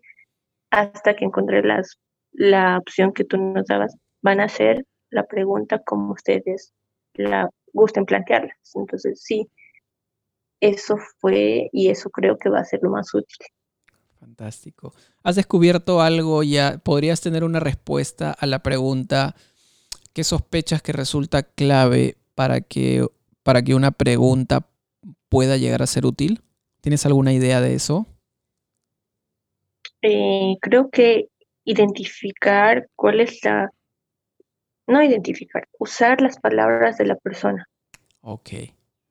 [0.71, 1.99] hasta que encontré las,
[2.31, 6.73] la opción que tú nos dabas, van a hacer la pregunta como ustedes
[7.15, 8.57] la gusten plantearlas.
[8.75, 9.45] Entonces, sí,
[10.61, 13.45] eso fue y eso creo que va a ser lo más útil.
[14.19, 14.93] Fantástico.
[15.23, 16.79] ¿Has descubierto algo ya?
[16.79, 19.35] ¿Podrías tener una respuesta a la pregunta
[20.13, 23.05] qué sospechas que resulta clave para que,
[23.43, 24.67] para que una pregunta
[25.29, 26.41] pueda llegar a ser útil?
[26.81, 28.07] ¿Tienes alguna idea de eso?
[30.01, 31.29] Eh, creo que
[31.63, 33.69] identificar cuál es la
[34.87, 37.67] no identificar, usar las palabras de la persona.
[38.21, 38.49] Ok,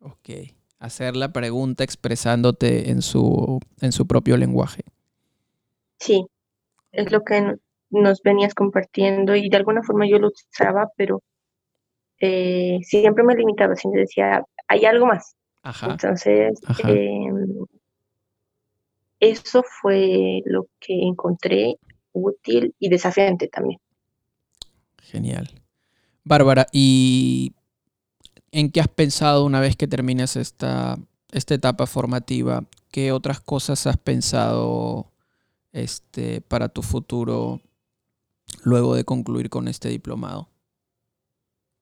[0.00, 0.30] ok.
[0.78, 4.82] Hacer la pregunta expresándote en su, en su propio lenguaje.
[5.98, 6.26] Sí,
[6.92, 7.56] es lo que
[7.90, 11.22] nos venías compartiendo y de alguna forma yo lo usaba, pero
[12.18, 15.36] eh, siempre me limitaba, siempre decía, hay algo más.
[15.62, 15.90] Ajá.
[15.90, 17.66] Entonces, em,
[19.20, 21.76] eso fue lo que encontré
[22.12, 23.80] útil y desafiante también.
[24.98, 25.50] Genial.
[26.24, 27.54] Bárbara, ¿y
[28.50, 30.98] en qué has pensado una vez que termines esta,
[31.32, 32.64] esta etapa formativa?
[32.90, 35.12] ¿Qué otras cosas has pensado
[35.76, 37.60] este, para tu futuro
[38.64, 40.48] luego de concluir con este diplomado?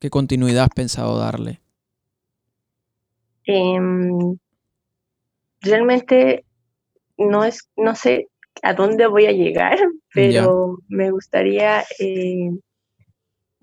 [0.01, 1.61] ¿Qué continuidad has pensado darle?
[3.47, 4.37] Em,
[5.61, 6.45] realmente
[7.17, 8.29] no es, no sé
[8.63, 9.79] a dónde voy a llegar,
[10.15, 12.51] pero me gustaría eh,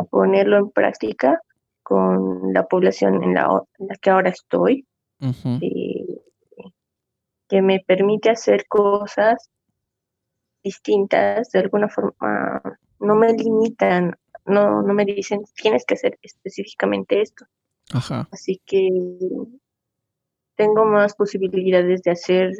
[0.09, 1.41] ponerlo en práctica
[1.83, 3.63] con la población en la,
[4.01, 4.85] que ahora estoy,
[5.19, 6.21] eh,
[7.49, 9.49] que me permite hacer cosas
[10.63, 12.61] distintas, de alguna forma
[12.99, 17.45] no me limitan, no, no me dicen tienes que hacer específicamente esto.
[18.31, 18.89] Así que
[20.55, 22.51] tengo más posibilidades de hacer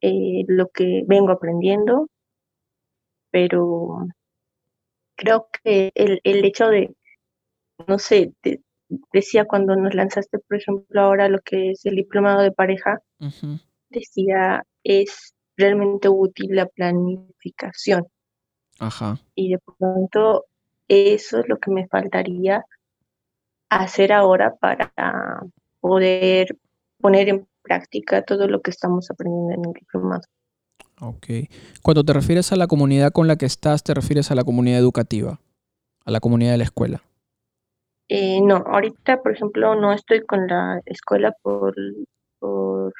[0.00, 2.08] eh, lo que vengo aprendiendo,
[3.30, 4.06] pero
[5.14, 6.94] creo que el, el hecho de,
[7.86, 8.32] no sé,
[9.12, 13.00] decía cuando nos lanzaste, por ejemplo, ahora lo que es el diplomado de pareja,
[13.88, 18.06] decía, es realmente útil la planificación.
[18.78, 19.18] Ajá.
[19.34, 20.44] Y de pronto
[20.88, 22.64] eso es lo que me faltaría
[23.68, 24.92] hacer ahora para
[25.80, 26.56] poder
[27.00, 30.22] poner en práctica todo lo que estamos aprendiendo en el diplomado.
[31.00, 31.26] Ok.
[31.82, 34.78] Cuando te refieres a la comunidad con la que estás, ¿te refieres a la comunidad
[34.78, 35.40] educativa?
[36.04, 37.02] ¿A la comunidad de la escuela?
[38.08, 41.74] Eh, no, ahorita, por ejemplo, no estoy con la escuela por,
[42.38, 42.94] por,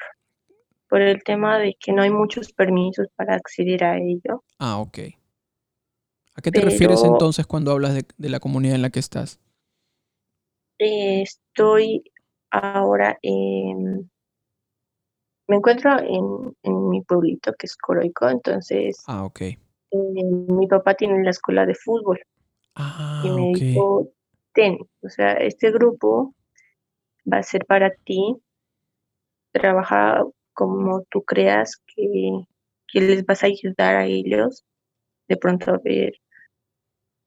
[0.89, 4.43] el tema de que no hay muchos permisos para acceder a ello.
[4.59, 4.99] Ah, ok.
[6.35, 9.39] ¿A qué te refieres entonces cuando hablas de, la comunidad en la que estás?
[10.77, 12.03] Eh, estoy
[12.51, 14.09] ahora en
[15.47, 19.57] me encuentro en, en, mi pueblito que es Coroico, entonces ah, okay.
[19.91, 22.19] Eh, mi papá tiene la escuela de fútbol
[22.75, 24.09] ah, y me dijo,
[24.53, 26.35] ten, o sea, este grupo
[27.31, 28.35] va a ser para ti,
[29.51, 30.23] trabaja
[30.57, 32.31] como tú creas que,
[32.87, 34.65] que les vas a ayudar a ellos,
[35.27, 36.13] de pronto a ver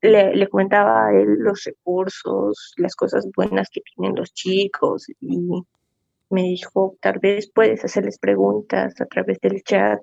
[0.02, 5.38] le, le, comentaba a él los recursos, las cosas buenas que tienen los chicos y
[6.30, 10.00] me dijo, tal vez puedes hacerles preguntas a través del chat,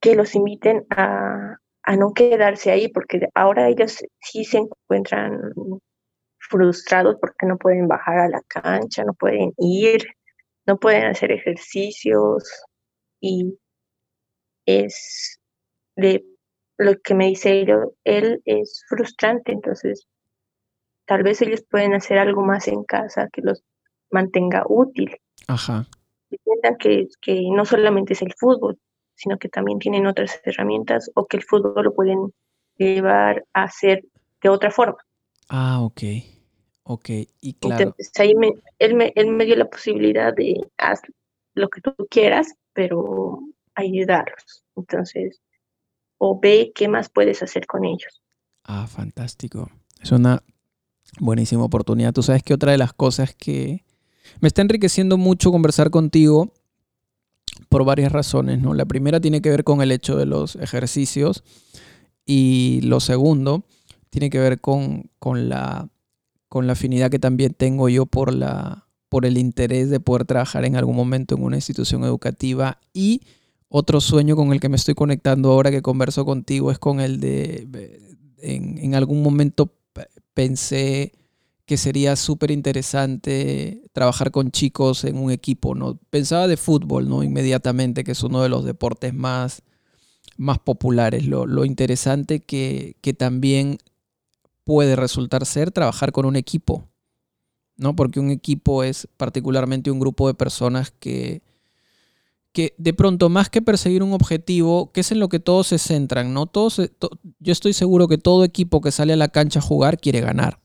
[0.00, 5.52] que los inviten a, a no quedarse ahí, porque ahora ellos sí se encuentran
[6.38, 10.06] frustrados porque no pueden bajar a la cancha, no pueden ir,
[10.68, 12.44] no pueden hacer ejercicios
[13.20, 13.58] y
[14.66, 15.40] es
[15.96, 16.24] de
[16.76, 20.06] lo que me dice él, él es frustrante, entonces
[21.06, 23.64] tal vez ellos pueden hacer algo más en casa que los
[24.10, 25.16] mantenga útil.
[25.48, 25.86] Ajá.
[26.30, 28.78] Entiendan que, que no solamente es el fútbol,
[29.14, 32.32] sino que también tienen otras herramientas o que el fútbol lo pueden
[32.76, 34.04] llevar a hacer
[34.42, 34.98] de otra forma.
[35.48, 36.02] Ah, ok.
[36.90, 37.10] Ok,
[37.40, 37.82] y claro.
[37.84, 41.02] Entonces ahí me, él, me, él me dio la posibilidad de haz
[41.54, 43.40] lo que tú quieras, pero
[43.74, 44.64] ayudarlos.
[44.74, 45.40] Entonces,
[46.16, 48.22] o ve qué más puedes hacer con ellos.
[48.64, 49.70] Ah, fantástico.
[50.00, 50.42] Es una
[51.20, 52.12] buenísima oportunidad.
[52.12, 53.84] Tú sabes que otra de las cosas que,
[54.40, 56.52] me está enriqueciendo mucho conversar contigo
[57.68, 58.74] por varias razones, ¿no?
[58.74, 61.44] La primera tiene que ver con el hecho de los ejercicios
[62.24, 63.64] y lo segundo
[64.10, 65.88] tiene que ver con, la,
[66.48, 70.64] con la afinidad que también tengo yo por, la, por el interés de poder trabajar
[70.64, 73.22] en algún momento en una institución educativa y
[73.68, 77.20] otro sueño con el que me estoy conectando ahora que converso contigo es con el
[77.20, 77.66] de,
[78.38, 79.74] en, en algún momento
[80.34, 81.12] pensé
[81.68, 86.00] que sería súper interesante trabajar con chicos en un equipo, ¿no?
[86.08, 87.22] Pensaba de fútbol, ¿no?
[87.22, 89.62] Inmediatamente, que es uno de los deportes más,
[90.38, 91.26] más populares.
[91.26, 93.76] Lo, lo interesante que, que, también
[94.68, 96.90] puede resultar ser trabajar con un equipo,
[97.78, 97.96] ¿no?
[97.96, 101.42] Porque un equipo es particularmente un grupo de personas que,
[102.52, 105.78] que de pronto, más que perseguir un objetivo, que es en lo que todos se
[105.78, 106.44] centran, ¿no?
[106.44, 106.82] Todos,
[107.40, 110.60] yo estoy seguro que todo equipo que sale a la cancha a jugar quiere ganar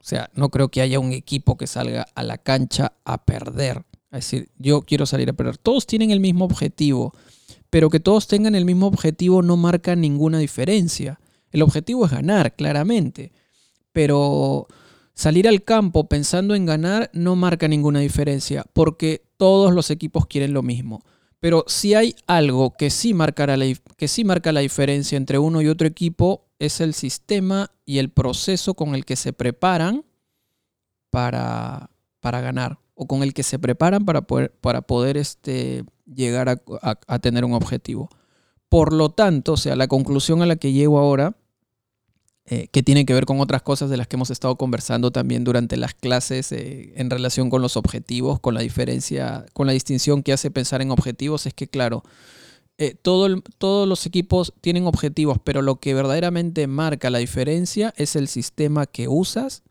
[0.00, 3.84] o sea, no creo que haya un equipo que salga a la cancha a perder.
[4.10, 5.58] Es decir, yo quiero salir a perder.
[5.58, 7.12] Todos tienen el mismo objetivo,
[7.68, 11.20] pero que todos tengan el mismo objetivo no marca ninguna diferencia.
[11.50, 13.32] El objetivo es ganar, claramente,
[13.92, 14.66] pero
[15.14, 20.52] salir al campo pensando en ganar no marca ninguna diferencia, porque todos los equipos quieren
[20.52, 21.02] lo mismo.
[21.40, 26.80] Pero si hay algo que sí, marca la diferencia entre uno y otro equipo, es
[26.80, 30.04] el sistema y el proceso con el que se preparan
[31.10, 31.90] para,
[32.20, 36.60] para ganar o con el que se preparan para poder, para poder este, llegar a,
[37.06, 38.08] a, tener un objetivo.
[38.68, 41.36] Por lo tanto, o sea, la conclusión a la que llego ahora,
[42.50, 45.44] eh, que tiene que ver con otras cosas de las que hemos estado conversando también
[45.44, 50.22] durante las clases eh, en relación con los objetivos, con la diferencia, con la distinción
[50.22, 52.04] que hace pensar en objetivos, es que, claro,
[52.78, 58.28] eh, todos los equipos tienen objetivos, pero lo que verdaderamente marca la diferencia es el
[58.28, 59.62] sistema que usas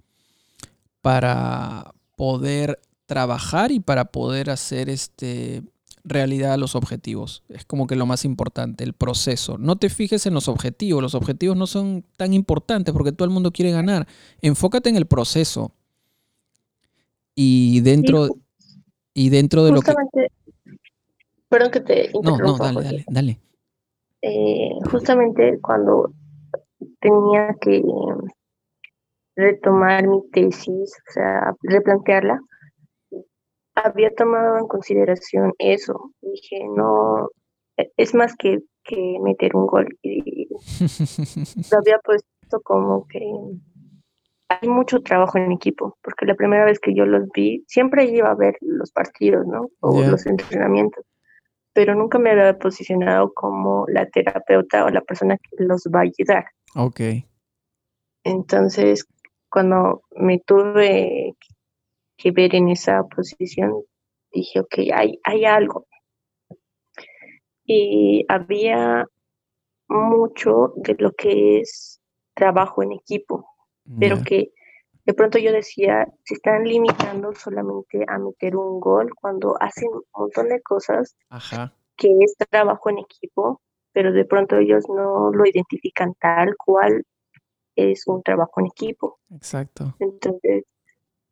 [1.01, 5.63] para poder trabajar y para poder hacer este,
[6.07, 7.43] realidad los objetivos.
[7.49, 9.57] Es como que lo más importante, el proceso.
[9.57, 13.33] No te fijes en los objetivos, los objetivos no son tan importantes porque todo el
[13.33, 14.07] mundo quiere ganar.
[14.41, 15.71] Enfócate en el proceso.
[17.35, 18.29] Y dentro,
[19.13, 19.93] y dentro de lo que...
[21.49, 23.39] Perdón que te No, no, dale, dale, dale.
[24.21, 26.11] Eh, justamente cuando
[26.99, 27.83] tenía que
[29.35, 32.39] retomar mi tesis, o sea, replantearla,
[33.83, 36.11] había tomado en consideración eso.
[36.21, 37.29] Dije, no,
[37.75, 39.87] es más que, que meter un gol.
[40.01, 43.19] Y lo había puesto como que
[44.49, 48.31] hay mucho trabajo en equipo, porque la primera vez que yo los vi, siempre iba
[48.31, 49.67] a ver los partidos, ¿no?
[49.81, 51.05] O los entrenamientos
[51.77, 56.09] pero nunca me había posicionado como la terapeuta o la persona que los va a
[56.09, 56.45] ayudar.
[56.73, 57.01] Ok.
[58.23, 59.05] Entonces,
[59.47, 61.53] cuando me tuve que
[62.25, 63.83] ver en esa posición,
[64.31, 65.87] dije, ok, hay, hay algo.
[67.63, 69.05] Y había
[69.87, 72.01] mucho de lo que es
[72.33, 73.47] trabajo en equipo,
[73.99, 74.51] pero que
[75.05, 80.03] de pronto yo decía, se están limitando solamente a meter un gol cuando hacen un
[80.13, 81.15] montón de cosas
[81.95, 83.61] que es trabajo en equipo,
[83.93, 87.05] pero de pronto ellos no lo identifican tal cual
[87.75, 89.19] es un trabajo en equipo.
[89.33, 89.95] Exacto.
[89.99, 90.65] Entonces,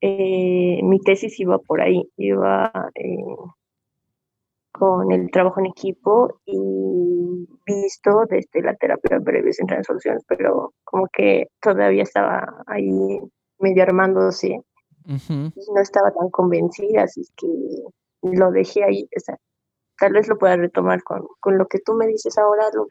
[0.08, 3.36] eh, mi tesis iba por ahí, iba eh,
[4.72, 11.08] con el trabajo en equipo y visto desde la terapia breve en soluciones, pero como
[11.12, 13.20] que todavía estaba ahí
[13.58, 14.62] medio armándose.
[15.08, 17.48] No estaba tan convencida, así que
[18.22, 19.10] lo dejé ahí.
[19.98, 22.88] tal vez lo pueda retomar con, con lo que tú me dices ahora, lo,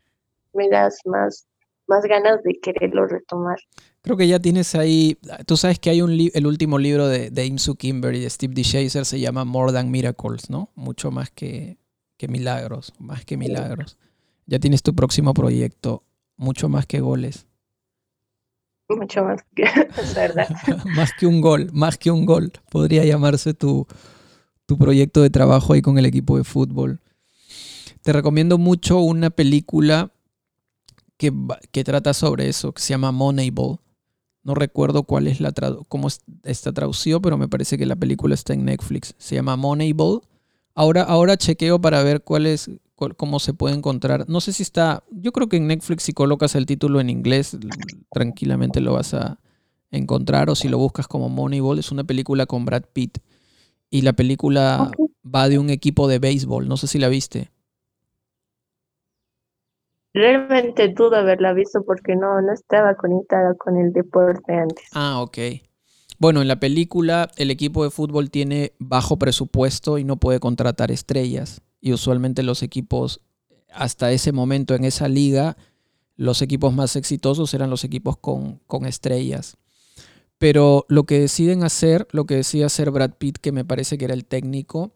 [0.52, 1.46] me das más,
[1.86, 3.58] más ganas de quererlo retomar.
[4.02, 7.46] Creo que ya tienes ahí, tú sabes que hay un el último libro de, de
[7.46, 10.70] Imsu Kimber y de Steve DeShazer se llama More Than Miracles, ¿no?
[10.74, 11.78] Mucho más que,
[12.16, 13.96] que milagros, más que milagros.
[14.46, 16.02] Ya tienes tu próximo proyecto,
[16.36, 17.46] mucho más que goles.
[18.88, 19.62] Mucho más que,
[20.02, 20.48] es verdad.
[20.96, 22.52] más que un gol, más que un gol.
[22.70, 23.86] Podría llamarse tu,
[24.66, 27.00] tu proyecto de trabajo ahí con el equipo de fútbol.
[28.02, 30.13] Te recomiendo mucho una película
[31.16, 31.32] que,
[31.70, 33.78] que trata sobre eso, que se llama Moneyball.
[34.42, 35.52] No recuerdo cuál es la
[35.88, 36.08] cómo
[36.44, 39.14] está traducido, pero me parece que la película está en Netflix.
[39.16, 40.20] Se llama Moneyball.
[40.74, 42.70] Ahora, ahora chequeo para ver cuál es,
[43.16, 44.28] cómo se puede encontrar.
[44.28, 47.56] No sé si está, yo creo que en Netflix si colocas el título en inglés,
[48.10, 49.38] tranquilamente lo vas a
[49.90, 53.18] encontrar, o si lo buscas como Moneyball, es una película con Brad Pitt.
[53.90, 54.90] Y la película
[55.24, 57.52] va de un equipo de béisbol, no sé si la viste.
[60.14, 64.86] Realmente dudo haberla visto porque no, no estaba conectada con el deporte antes.
[64.92, 65.38] Ah, ok.
[66.18, 70.90] Bueno, en la película el equipo de fútbol tiene bajo presupuesto y no puede contratar
[70.92, 73.20] estrellas y usualmente los equipos,
[73.70, 75.58] hasta ese momento en esa liga,
[76.16, 79.58] los equipos más exitosos eran los equipos con, con estrellas.
[80.38, 84.06] Pero lo que deciden hacer, lo que decía hacer Brad Pitt, que me parece que
[84.06, 84.94] era el técnico,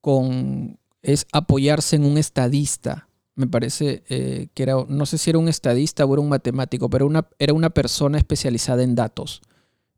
[0.00, 3.08] con, es apoyarse en un estadista.
[3.36, 6.88] Me parece eh, que era, no sé si era un estadista o era un matemático,
[6.88, 9.42] pero una, era una persona especializada en datos.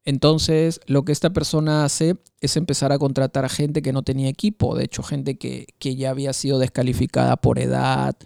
[0.05, 4.29] Entonces, lo que esta persona hace es empezar a contratar a gente que no tenía
[4.29, 8.17] equipo, de hecho, gente que, que ya había sido descalificada por edad,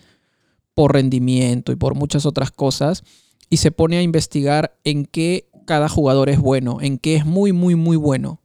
[0.75, 3.03] por rendimiento y por muchas otras cosas,
[3.49, 7.53] y se pone a investigar en qué cada jugador es bueno, en qué es muy,
[7.53, 8.40] muy, muy bueno.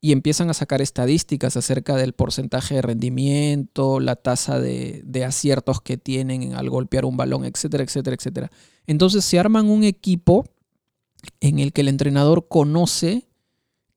[0.00, 5.96] Y empiezan a sacar estadísticas acerca del porcentaje de rendimiento, la tasa de, aciertos que
[5.96, 8.50] tienen al golpear un balón, etcétera, etcétera, etcétera.
[8.86, 10.44] Entonces se arman un equipo
[11.40, 13.28] en el que el entrenador conoce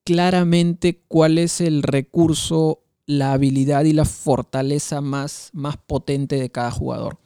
[0.04, 6.70] claramente cuál es el recurso, la habilidad y la fortaleza más, más potente de cada
[6.70, 7.18] jugador.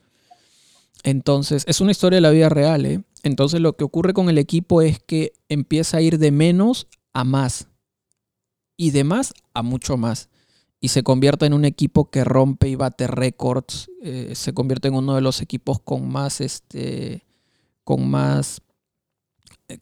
[1.02, 2.84] Entonces, es una historia de la vida real.
[2.84, 3.02] ¿eh?
[3.22, 7.24] Entonces, lo que ocurre con el equipo es que empieza a ir de menos a
[7.24, 7.68] más.
[8.76, 10.28] Y de más a mucho más.
[10.80, 13.90] Y se convierte en un equipo que rompe y bate récords.
[14.02, 17.24] Eh, se convierte en uno de los equipos con más, este,
[17.84, 18.60] con más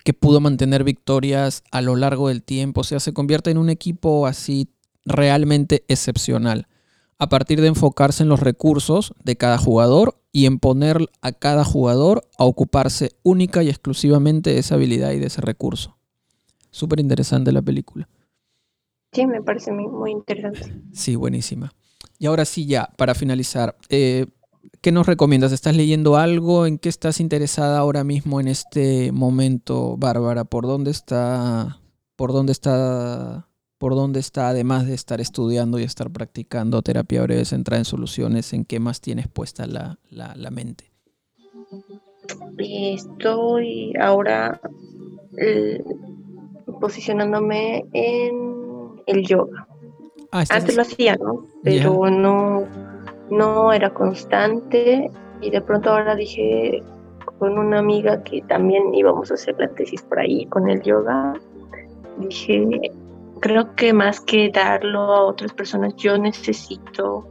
[0.03, 2.82] que pudo mantener victorias a lo largo del tiempo.
[2.82, 4.68] O sea, se convierte en un equipo así
[5.05, 6.68] realmente excepcional.
[7.18, 11.64] A partir de enfocarse en los recursos de cada jugador y en poner a cada
[11.64, 15.97] jugador a ocuparse única y exclusivamente de esa habilidad y de ese recurso.
[16.70, 18.09] Súper interesante la película.
[19.15, 20.75] Sí, me parece muy, interesante.
[20.93, 21.73] Sí, buenísima.
[22.19, 24.27] Y ahora sí, ya, para finalizar, eh,
[24.81, 25.53] ¿Qué nos recomiendas?
[25.53, 26.67] ¿Estás leyendo algo?
[26.67, 30.45] ¿En qué estás interesada ahora mismo en este momento, Bárbara?
[30.45, 31.79] ¿Por dónde está?
[32.17, 33.49] ¿Por dónde está?
[33.79, 38.53] ¿Por dónde está, además de estar estudiando y estar practicando terapia breve centrada en soluciones,
[38.53, 40.93] en qué más tienes puesta la, mente?
[42.59, 44.61] Estoy ahora
[45.39, 45.83] eh,
[46.79, 48.53] posicionándome en
[49.07, 49.66] el yoga.
[50.32, 51.46] Ah, Antes lo hacía, ¿no?
[51.62, 52.66] Pero no
[53.30, 56.82] no era constante y de pronto ahora dije
[57.38, 61.34] con una amiga que también íbamos a hacer la tesis por ahí con el yoga,
[62.18, 62.92] dije,
[63.40, 67.26] creo que más que darlo a otras personas, yo necesito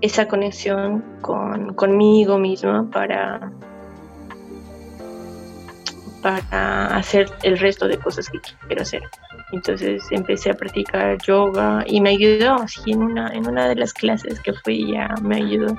[0.00, 3.52] esa conexión con, conmigo misma para,
[6.22, 9.02] para hacer el resto de cosas que quiero hacer.
[9.52, 13.92] Entonces empecé a practicar yoga y me ayudó, así en una, en una de las
[13.92, 15.76] clases que fui ya me ayudó.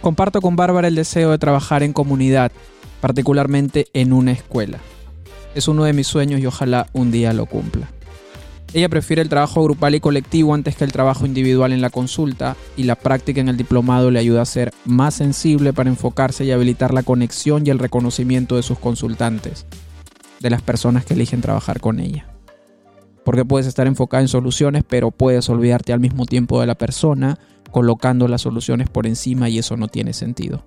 [0.00, 2.52] Comparto con Bárbara el deseo de trabajar en comunidad,
[3.00, 4.78] particularmente en una escuela.
[5.54, 7.88] Es uno de mis sueños y ojalá un día lo cumpla.
[8.72, 12.56] Ella prefiere el trabajo grupal y colectivo antes que el trabajo individual en la consulta
[12.76, 16.50] y la práctica en el diplomado le ayuda a ser más sensible para enfocarse y
[16.50, 19.64] habilitar la conexión y el reconocimiento de sus consultantes,
[20.40, 22.26] de las personas que eligen trabajar con ella.
[23.24, 27.38] Porque puedes estar enfocada en soluciones, pero puedes olvidarte al mismo tiempo de la persona,
[27.70, 30.64] colocando las soluciones por encima y eso no tiene sentido.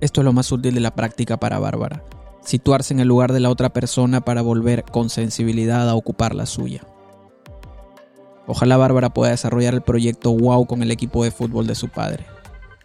[0.00, 2.04] Esto es lo más útil de la práctica para Bárbara
[2.42, 6.46] situarse en el lugar de la otra persona para volver con sensibilidad a ocupar la
[6.46, 6.86] suya.
[8.46, 12.26] Ojalá Bárbara pueda desarrollar el proyecto WOW con el equipo de fútbol de su padre.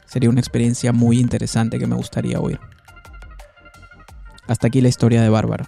[0.06, 2.60] Sería una experiencia muy interesante que me gustaría oír.
[4.48, 5.68] Hasta aquí la historia de Bárbara.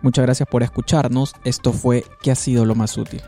[0.00, 1.34] Muchas gracias por escucharnos.
[1.44, 3.22] Esto fue ¿Qué ha sido lo más útil?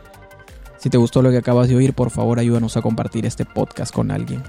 [0.77, 3.93] Si te gustó lo que acabas de oír, por favor ayúdanos a compartir este podcast
[3.93, 4.43] con alguien.